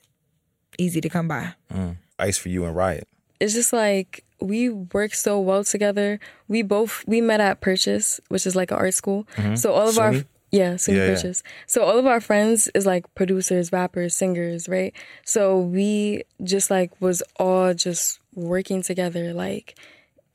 [0.77, 1.53] easy to come by.
[1.73, 1.95] Mm.
[2.19, 3.07] Ice for you and Riot.
[3.39, 6.19] It's just like we work so well together.
[6.49, 9.25] We both we met at Purchase, which is like an art school.
[9.37, 9.57] Mhm.
[9.57, 10.25] So all of our SUNY?
[10.53, 11.15] Yeah, SUNY Yeah, yeah.
[11.15, 11.43] Purchase.
[11.65, 14.93] So all of our friends is like producers, rappers, singers, right?
[15.25, 19.75] So we just like was all just working together, like,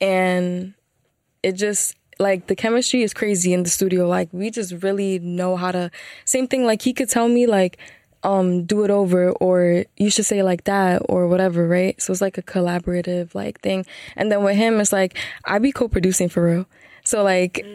[0.01, 0.73] and
[1.41, 4.07] it just like the chemistry is crazy in the studio.
[4.09, 5.89] Like we just really know how to.
[6.25, 6.65] Same thing.
[6.65, 7.77] Like he could tell me like
[8.23, 11.99] um do it over or you should say it like that or whatever, right?
[12.01, 13.85] So it's like a collaborative like thing.
[14.17, 16.65] And then with him it's like I be co-producing for real.
[17.05, 17.65] So like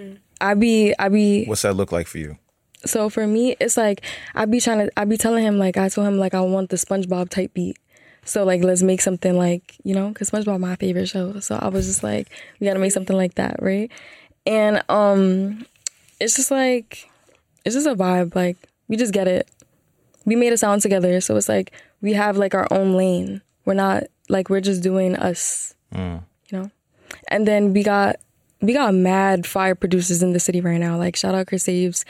[0.40, 2.38] I be I be What's that look like for you?
[2.86, 4.02] so for me, it's like
[4.34, 6.70] I be trying to I be telling him like I told him like I want
[6.70, 7.78] the SpongeBob type beat.
[8.24, 11.40] So like let's make something like you know because SpongeBob my favorite show.
[11.40, 12.28] So I was just like
[12.60, 13.90] we gotta make something like that, right?
[14.46, 15.66] And um,
[16.20, 17.08] it's just like
[17.64, 18.34] it's just a vibe.
[18.34, 18.56] Like
[18.88, 19.48] we just get it.
[20.26, 23.42] We made a sound together, so it's like we have like our own lane.
[23.64, 25.74] We're not like we're just doing us,
[26.48, 26.70] you know.
[27.28, 28.16] And then we got
[28.64, 30.96] we got mad fire producers in the city right now.
[30.98, 32.04] Like shout out Chris Saves,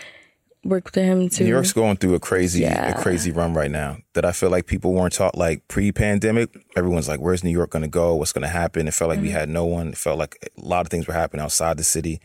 [0.65, 1.45] worked with him too.
[1.45, 2.99] New York's going through a crazy, Yeah.
[2.99, 3.99] a crazy run right now.
[4.15, 6.51] That I feel like people weren't taught like pre-pandemic.
[6.77, 8.15] Everyone's like, "Where's New York going to go?
[8.15, 9.37] What's going to happen?" It felt like we Mm-hmm.
[9.39, 9.89] had no one.
[9.89, 12.21] It felt like a lot of things were happening outside the city,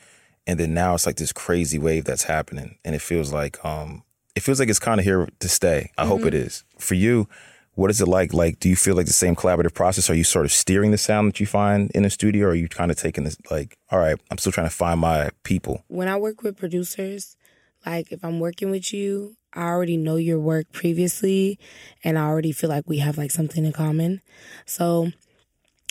[0.47, 4.03] and then now it's like this crazy wave that's happening, and it feels like, um,
[4.35, 5.91] it feels like it's kind of here to stay.
[5.97, 6.45] I hope it Mm-hmm.
[6.47, 7.27] is for you.
[7.75, 8.33] What is it like?
[8.33, 10.09] Like, do you feel like the same collaborative process?
[10.09, 12.55] Are you sort of steering the sound that you find in the studio, or are
[12.55, 15.83] you kind of taking this like, all right, I'm still trying to find my people?
[15.87, 17.37] when I work with producers,
[17.85, 21.57] like if I'm working with you, I already know your work previously
[22.03, 24.21] and I already feel like we have like something in common.
[24.65, 25.11] So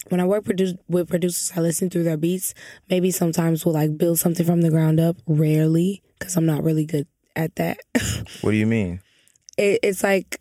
[0.09, 2.55] when I work produ- with producers, I listen through their beats.
[2.89, 6.85] Maybe sometimes we'll like build something from the ground up, rarely, because I'm not really
[6.87, 7.79] good at that.
[8.43, 9.01] What do you mean?
[9.57, 10.41] it, it's like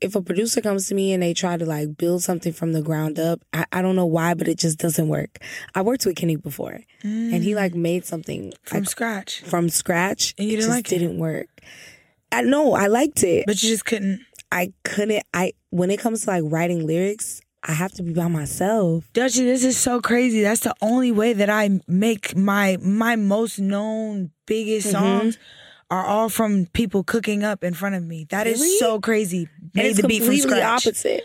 [0.00, 2.82] if a producer comes to me and they try to like build something from the
[2.82, 5.38] ground up, I, I don't know why, but it just doesn't work.
[5.74, 9.40] I worked with Kenny before, and he like made something from like, scratch.
[9.42, 10.34] from scratch.
[10.38, 10.98] And you didn't just like it?
[10.98, 11.48] didn't work.
[12.32, 14.20] I know I liked it, But you just couldn't.
[14.52, 15.22] I couldn't.
[15.32, 19.04] I when it comes to like writing lyrics, I have to be by myself.
[19.14, 20.42] Doechii, this is so crazy.
[20.42, 24.96] That's the only way that I make my my most known biggest Mm-hmm.
[24.96, 25.38] songs
[25.90, 28.26] are all from people cooking up in front of me.
[28.30, 28.78] That is Really?
[28.78, 29.48] so crazy.
[29.60, 30.86] And Made it's the beat from completely scratch.
[30.86, 31.24] opposite.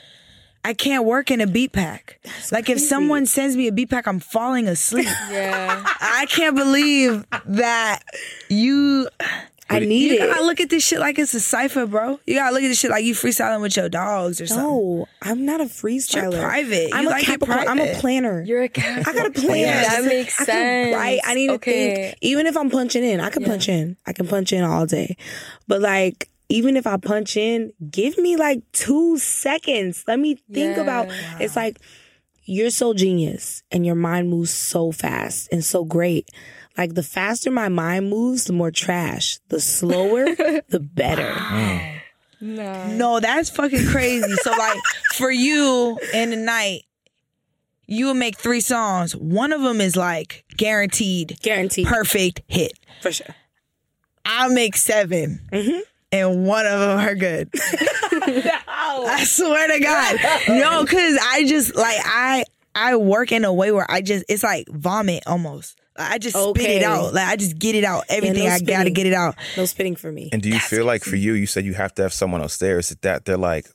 [0.63, 2.19] I can't work in a beat pack.
[2.51, 5.07] like if someone sends me a beat pack, I'm falling asleep.
[5.31, 5.83] yeah.
[5.99, 8.01] I can't believe that
[8.49, 9.07] you.
[9.75, 10.27] I need you it.
[10.27, 12.19] gotta look at this shit like it's a cipher, bro.
[12.25, 14.65] You gotta look at this shit like you freestyling with your dogs or something.
[14.65, 16.39] No, I'm not a freestyler.
[16.41, 16.89] private.
[16.93, 17.67] I'm You a like it Capricorn.
[17.67, 18.41] I'm a planner.
[18.43, 19.07] You're a cat.
[19.07, 19.83] I gotta plan.
[19.83, 20.95] That makes I sense.
[20.95, 21.19] write.
[21.25, 21.95] I need to Okay.
[21.95, 22.17] think.
[22.21, 23.97] Even if I'm punching in, I can punch in.
[24.05, 25.15] I can punch in all day.
[25.67, 30.03] But like, even if I punch in, give me like two seconds.
[30.07, 30.83] Let me think Yeah.
[30.83, 31.07] about.
[31.39, 31.77] It's like
[32.43, 36.27] you're so genius, and your mind moves so fast and so great.
[36.77, 39.39] Like the faster my mind moves, the more trash.
[39.49, 40.25] The slower,
[40.69, 41.33] the better.
[42.39, 44.33] No, No, that's fucking crazy.
[44.41, 44.79] so like
[45.15, 46.83] for you in the night,
[47.87, 49.15] you will make three songs.
[49.15, 51.85] One of them is like guaranteed, Guaranteed.
[51.87, 52.71] perfect hit.
[53.01, 53.35] For sure.
[54.25, 55.79] I'll make 7 mm-hmm.
[56.11, 57.49] and one of them are good.
[57.55, 60.17] I swear to God,
[60.47, 64.43] no, because I just like I I work in a way where I just it's
[64.43, 65.77] like vomit almost.
[65.97, 67.13] Like, I just spit it out.
[67.13, 68.05] Like I just get it out.
[68.09, 69.35] Everything no I gotta get it out.
[69.57, 70.29] No spitting for me.
[70.31, 72.89] And do you feel like for you, you said you have to have someone upstairs
[72.89, 72.95] there?
[72.95, 73.67] Is that they're like,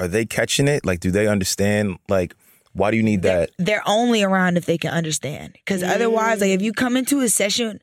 [0.00, 0.84] are they catching it?
[0.84, 1.98] Like, do they understand?
[2.08, 2.34] Like,
[2.72, 3.50] why do you need that?
[3.58, 5.52] they're only around if they can understand.
[5.52, 7.80] Because otherwise, like if you come into a session,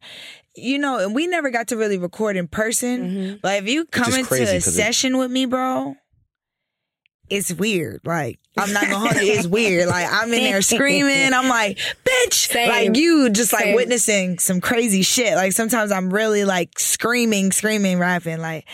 [0.55, 3.01] you know, and we never got to really record in person.
[3.11, 3.35] Mm-hmm.
[3.41, 5.95] But if you come into a a 'cause it- session with me, bro,
[7.29, 8.01] it's weird.
[8.03, 9.33] Like I'm not gonna hold you.
[9.33, 9.87] It's weird.
[9.87, 11.33] Like I'm in there screaming.
[11.33, 12.33] I'm like, bitch.
[12.33, 12.69] Same.
[12.69, 13.75] Like you just like Same.
[13.75, 15.35] witnessing some crazy shit.
[15.35, 18.39] Like sometimes I'm really like screaming, screaming, rapping.
[18.39, 18.65] Like,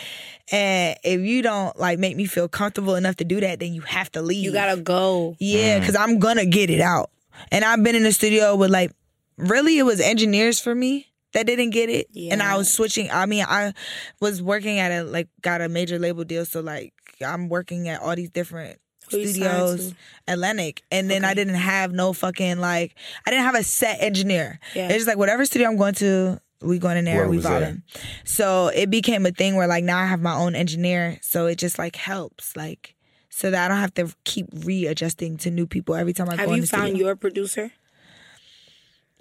[0.50, 3.82] and if you don't like make me feel comfortable enough to do that, then you
[3.82, 4.44] have to leave.
[4.44, 5.36] You gotta go.
[5.38, 5.80] Yeah, mm.
[5.80, 7.10] because I'm gonna get it out.
[7.52, 8.92] And I've been in the studio with like,
[9.36, 11.06] really, it was engineers for me
[11.36, 13.10] that didn't get it, and I was switching.
[13.10, 13.74] I mean, I
[14.20, 16.92] was working at a like got a major label deal, so like
[17.24, 18.78] I'm working at all these different
[19.10, 19.96] Who studios, to?
[20.32, 22.94] Atlantic, and then I didn't have no fucking like
[23.26, 24.58] I didn't have a set engineer.
[24.74, 24.86] Yeah.
[24.86, 26.40] It's just like whatever studio I'm going to.
[26.62, 27.60] We going in there, Whoever we was there.
[27.60, 27.82] vibing.
[28.24, 31.56] So it became a thing where like now I have my own engineer, so it
[31.58, 32.94] just like helps, like
[33.28, 36.46] so that I don't have to keep readjusting to new people every time I Have
[36.46, 37.06] go in you the found studio.
[37.08, 37.72] your producer?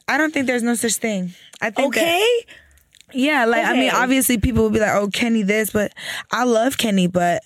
[0.08, 1.34] I don't think there's no such thing.
[1.62, 2.46] I think that- Okay.
[3.14, 5.92] yeah, like I mean, obviously people will be like, "Oh, Kenny this," but
[6.32, 7.42] I love Kenny, but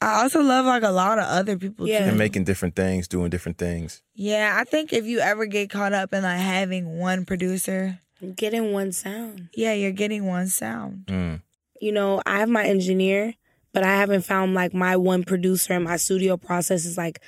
[0.00, 2.00] I also love like a lot of other people Yeah.
[2.00, 2.04] too.
[2.10, 4.02] And making different things, doing different things.
[4.14, 7.98] Yeah, I think if you ever get caught up in like having one producer,
[8.36, 9.48] Get in one sound.
[9.54, 11.06] yeah, you're getting one sound.
[11.06, 11.42] Mm.
[11.80, 13.34] You know, I have my engineer,
[13.72, 17.20] but I haven't found like my one producer in my studio process is like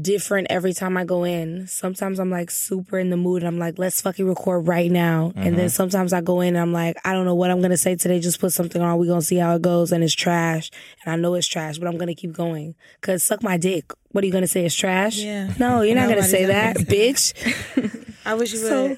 [0.00, 1.66] different every time I go in.
[1.66, 5.32] Sometimes I'm like super in the mood and I'm like, let's fucking record right now.
[5.36, 5.68] And then mm-hmm.
[5.68, 8.20] sometimes I go in and I'm like, I don't know what I'm gonna say today.
[8.20, 8.98] Just put something on.
[8.98, 9.92] we gonna see how it goes.
[9.92, 10.70] And it's trash.
[11.04, 12.74] And I know it's trash, but I'm gonna keep going.
[13.00, 13.92] Cause suck my dick.
[14.10, 14.64] What are you gonna say?
[14.64, 15.18] It's trash?
[15.18, 15.52] Yeah.
[15.58, 17.32] No, you're not gonna say that, bitch.
[18.26, 18.68] I wish you would.
[18.68, 18.96] So-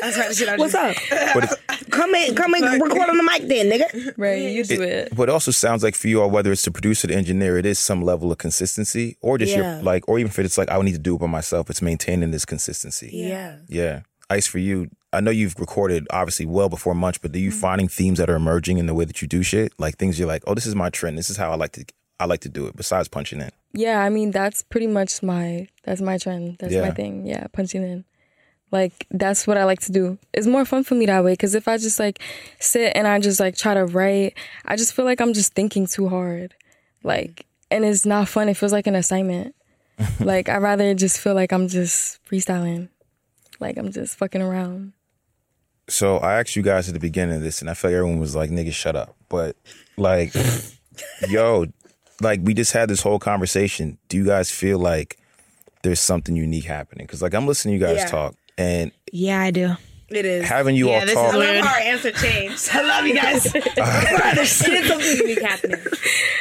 [0.00, 0.34] That's right.
[0.34, 1.34] Shit, I What's just- up?
[1.34, 4.14] But it, Come in, come in, record on the mic then, nigga.
[4.16, 5.14] Right, you do it.
[5.14, 7.66] but it also sounds like for you all, whether it's the producer, the engineer, it
[7.66, 9.74] is some level of consistency, or just Yeah.
[9.74, 11.70] your like, or even if it's like I would need to do it by myself,
[11.70, 13.10] it's maintaining this consistency.
[13.12, 13.58] Yeah.
[13.68, 14.00] Yeah.
[14.28, 17.58] Ice for you, I know you've recorded obviously well before Munch, but are you mm-hmm.
[17.58, 19.72] finding themes that are emerging in the way that you do shit?
[19.78, 21.18] Like things you're like, oh, this is my trend.
[21.18, 21.84] This is how I like to
[22.20, 22.76] I like to do it.
[22.76, 23.50] Besides punching in.
[23.72, 26.58] Yeah, I mean that's pretty much my that's my trend.
[26.60, 26.82] That's Yeah.
[26.82, 27.26] my thing.
[27.26, 28.04] Yeah, punching in.
[28.72, 30.18] Like that's what I like to do.
[30.32, 32.20] It's more fun for me that way because if I just like
[32.60, 35.86] sit and I just like try to write, I just feel like I'm just thinking
[35.86, 36.54] too hard.
[37.02, 38.48] Like and it's not fun.
[38.48, 39.54] It feels like an assignment.
[40.20, 42.88] like I rather just feel like I'm just freestyling.
[43.58, 44.92] Like I'm just fucking around.
[45.88, 48.20] So I asked you guys at the beginning of this, and I felt like everyone
[48.20, 49.56] was like, "Nigga, shut up." But
[49.96, 50.32] like,
[51.28, 51.66] yo,
[52.20, 53.98] like we just had this whole conversation.
[54.08, 55.18] Do you guys feel like
[55.82, 57.06] there's something unique happening?
[57.06, 58.06] Because like I'm listening to you guys Yeah.
[58.06, 59.74] talk, and Yeah, I do.
[60.08, 60.44] It is.
[60.48, 61.34] having you yeah, all this talk.
[61.34, 61.64] is weird.
[61.64, 62.68] our answer changed.
[62.72, 63.46] I love you guys.
[63.54, 65.80] It is something unique happening.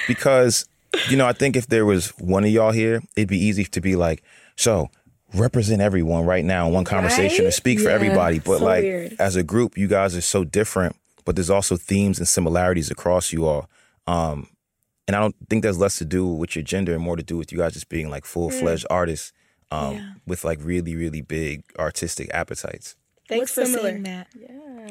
[0.07, 0.65] because
[1.09, 3.82] you know I think if there was one of y'all here, it'd be easy to
[3.82, 4.24] be like,
[4.55, 4.89] so
[5.36, 7.53] represent everyone right now in one conversation or Right?
[7.53, 8.39] speak for everybody.
[8.39, 9.15] But So like weird.
[9.20, 10.95] as a group, you guys are so different,
[11.26, 13.70] but there's also themes and similarities across you all.
[14.07, 14.47] Um,
[15.07, 17.38] and I don't think there's less to do with your gender and more to do
[17.38, 19.32] with you guys just being like full fledged artists
[19.72, 22.95] um, with like really really big artistic appetites.
[23.28, 23.89] Thanks What's for similar?
[23.91, 24.28] saying that.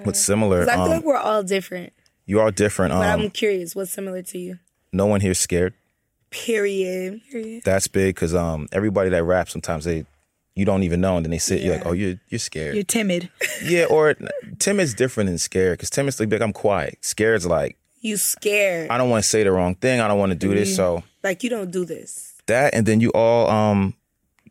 [0.05, 0.63] What's similar?
[0.63, 1.93] I feel Um, like we're all different.
[2.27, 2.93] you are different.
[2.93, 4.59] But Um, I'm curious, what's similar to you?
[4.93, 5.75] no one here's scared.
[6.31, 7.21] Period.
[7.65, 10.05] That's big because um, everybody that raps sometimes they
[10.55, 11.63] you don't even know, and then they sit.
[11.63, 12.75] You're like, oh, you're you're scared.
[12.75, 13.31] You're timid.
[13.65, 14.15] yeah, or
[14.59, 16.99] timid's different than scared because timid's like, I'm quiet.
[17.01, 18.91] Scared's like, You scared.
[18.91, 20.01] I don't want to say the wrong thing.
[20.01, 20.75] I don't want to do this.
[20.77, 22.35] So Like you don't do this.
[22.47, 23.95] that, and then you all um,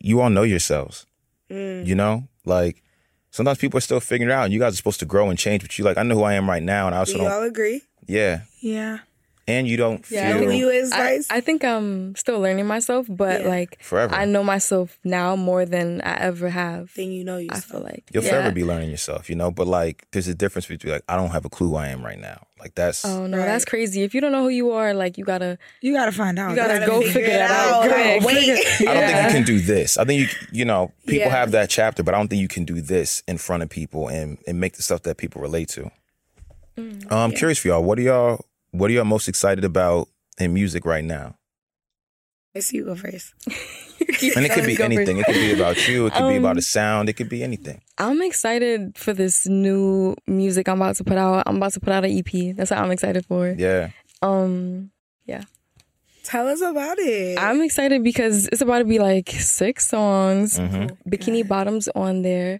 [0.02, 1.06] you all know yourselves.
[1.50, 1.86] Mm.
[1.86, 2.84] You know, like
[3.32, 4.46] sometimes people are still figuring it out.
[4.46, 6.24] And you guys are supposed to grow and change, but you like, I know who
[6.24, 7.30] I am right now, and I also Do don't.
[7.32, 7.82] y'all agree?
[8.08, 9.00] Yeah, Yeah.
[9.48, 10.50] and you don't Yeah, I feel.
[10.50, 11.28] think You is I, nice.
[11.30, 13.48] I think I'm still learning myself, but Yeah.
[13.48, 14.16] like Forever.
[14.16, 16.92] I know myself now more than I ever have.
[16.96, 18.30] Then you know I feel like You'll yeah.
[18.32, 19.52] forever be learning yourself, you know.
[19.52, 22.04] But like, there's a difference between like, I don't have a clue who I am
[22.04, 22.47] right now.
[22.60, 23.46] Like that's Oh no, Right.
[23.46, 24.02] that's crazy.
[24.04, 26.50] If you don't know who you are, like you gotta You gotta find out.
[26.52, 27.84] you gotta go figure that out.
[27.86, 27.92] out.
[27.92, 28.24] quick.
[28.24, 28.50] Wait.
[28.88, 29.98] I don't think you can do this.
[29.98, 31.38] I think you you know people Yeah.
[31.38, 34.08] have that chapter, but I don't think you can do this in front of people
[34.08, 35.92] and and make the stuff that people relate to.
[36.78, 37.84] Mm, I'm curious for y'all.
[37.84, 40.08] What are y'all What are y'all most excited about
[40.40, 41.36] in music right now?
[42.56, 43.34] Let's see you go first.
[44.36, 45.18] And it could be anything.
[45.18, 46.06] It could be about you.
[46.08, 47.10] It could be about Um, a sound.
[47.10, 47.82] It could be anything.
[47.98, 51.44] I'm excited for this new music I'm about to put out.
[51.46, 52.56] I'm about to put out an EP.
[52.56, 53.50] That's what I'm excited for.
[53.58, 53.90] Yeah.
[54.22, 54.92] Um,
[55.26, 55.44] Yeah.
[56.24, 57.38] Tell us about it.
[57.40, 60.60] I'm excited because it's about to be like six songs.
[60.60, 60.98] Mhm.
[61.10, 62.60] Bikini Bottoms on there.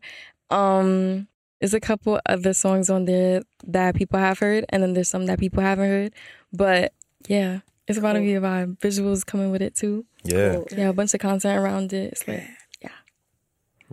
[0.50, 1.28] Um,
[1.60, 5.26] there's a couple other songs on there that people have heard, and then there's some
[5.26, 6.14] that people haven't heard.
[6.54, 6.94] But
[7.28, 8.78] yeah, it's about to be a vibe.
[8.80, 10.06] Visuals coming with it too.
[10.24, 10.56] Yeah.
[10.56, 10.68] Cool.
[10.76, 12.12] Yeah, a bunch of content around it.
[12.14, 12.44] It's like
[12.82, 12.90] yeah.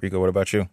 [0.01, 0.69] Rico, what about you?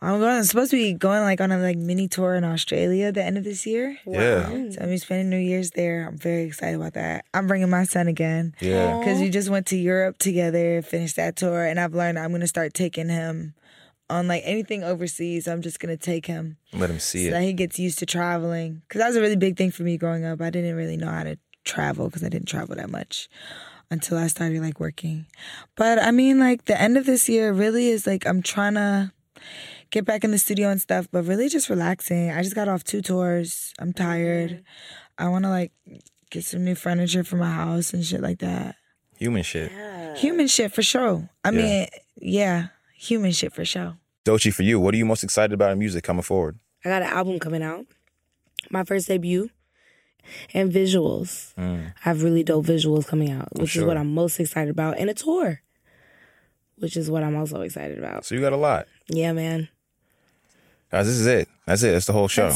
[0.00, 0.36] I'm going.
[0.36, 3.22] I'm supposed to be going like on a like mini tour in Australia at the
[3.22, 3.96] end of this year.
[4.04, 4.48] Yeah.
[4.70, 6.08] So I'm be spending New Year's there.
[6.08, 7.24] I'm very excited about that.
[7.32, 8.98] I'm bringing my son again Yeah.
[8.98, 12.48] because we just went to Europe together, finished that tour, and I've learned I'm gonna
[12.48, 13.54] start taking him
[14.10, 15.46] on like anything overseas.
[15.46, 17.46] I'm just gonna take him Let him see so that it.
[17.46, 18.82] he gets used to traveling.
[18.88, 20.40] Because that was a really big thing for me growing up.
[20.40, 23.28] I didn't really know how to travel because I didn't travel that much
[23.90, 25.26] until I started like working.
[25.76, 29.12] But I mean, like the end of this year really is like I'm trying to
[29.90, 32.30] get back in the studio and stuff, but really just relaxing.
[32.30, 33.72] I just got off two tours.
[33.78, 34.50] I'm tired.
[34.50, 34.62] Mm-hmm.
[35.24, 35.72] I want to like
[36.30, 38.76] get some new furniture for my house and shit like that.
[39.18, 39.70] Human shit.
[39.70, 40.16] Yeah.
[40.16, 41.28] Human shit for sure.
[41.44, 41.56] I Yeah.
[41.62, 41.86] mean,
[42.16, 43.96] yeah, human shit for sure.
[44.24, 46.58] Doechii, for you, what are you most excited about in music coming forward?
[46.84, 47.86] I got an album coming out.
[48.70, 49.50] My first debut.
[50.54, 51.54] And visuals.
[51.54, 51.88] Mm.
[51.88, 53.96] I have really dope visuals coming out, which is what.
[53.96, 54.98] I'm most excited about.
[54.98, 55.60] And a tour.
[56.78, 58.24] Which is what I'm also excited about.
[58.24, 58.86] So you got a lot.
[59.08, 59.68] Yeah, man.
[60.90, 61.48] Guys, this is it.
[61.66, 61.92] That's it.
[61.92, 62.50] That's the whole show.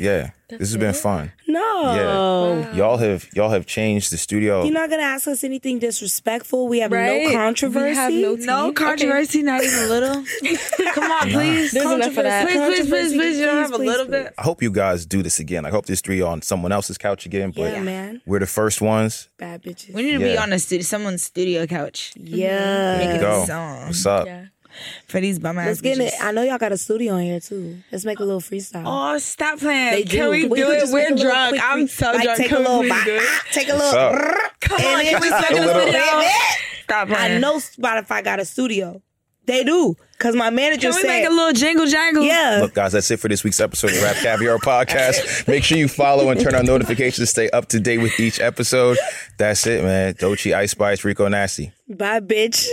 [0.00, 0.30] That's.
[0.50, 1.32] Yeah, this has been fun.
[1.46, 1.60] No.
[1.94, 4.64] Yeah, y'all have y'all have changed the studio.
[4.64, 6.68] You're not gonna ask us anything disrespectful.
[6.68, 7.24] We have Right?
[7.24, 7.88] no controversy.
[7.90, 10.24] We have no No controversy, not even a little.
[10.94, 11.72] Come on, please.
[11.72, 12.46] There's enough of that.
[12.48, 13.38] Please, please, please, please.
[13.38, 14.34] You don't have a little please, bit.
[14.38, 15.64] I hope you guys do this again.
[15.66, 17.52] I hope this three on someone else's couch again.
[17.54, 18.22] But Yeah, man.
[18.26, 19.28] we're the first ones.
[19.38, 19.94] Bad bitches.
[19.94, 22.12] We need to be on a studio, someone's studio couch.
[22.16, 22.48] yeah.
[22.98, 23.42] There you Making go.
[23.42, 24.26] a song What's up?
[24.26, 24.46] Yeah.
[25.06, 26.12] For these bum ass Let's get it.
[26.20, 27.78] I know y'all got a studio in here too.
[27.92, 28.84] Let's make a little freestyle.
[28.86, 29.90] Oh, stop playing.
[29.92, 30.30] They Can do.
[30.30, 30.88] we We do could it?
[30.92, 31.50] We're drunk.
[31.50, 32.38] quick I'm so like, drunk.
[32.38, 33.04] take a Can we little please bite.
[33.04, 33.22] do it?
[33.24, 33.98] Ah, take a little.
[33.98, 34.60] up?
[34.60, 36.30] Come on, And can we then- start in the little- studio?
[36.84, 39.00] Stop I know Spotify got a studio.
[39.46, 39.96] They do.
[40.18, 42.22] Cause my manager Can we said make a little jingle jangle?
[42.24, 42.58] Yeah.
[42.62, 45.48] Look, guys, that's it for this week's episode of the RapCaviar Podcast.
[45.48, 48.38] Make sure you follow and turn on notifications to stay up to date with each
[48.38, 48.98] episode.
[49.38, 50.14] That's it, man.
[50.14, 51.72] Doechii, Ice Spice, Rico Nasty.
[51.88, 52.66] Bye bitch.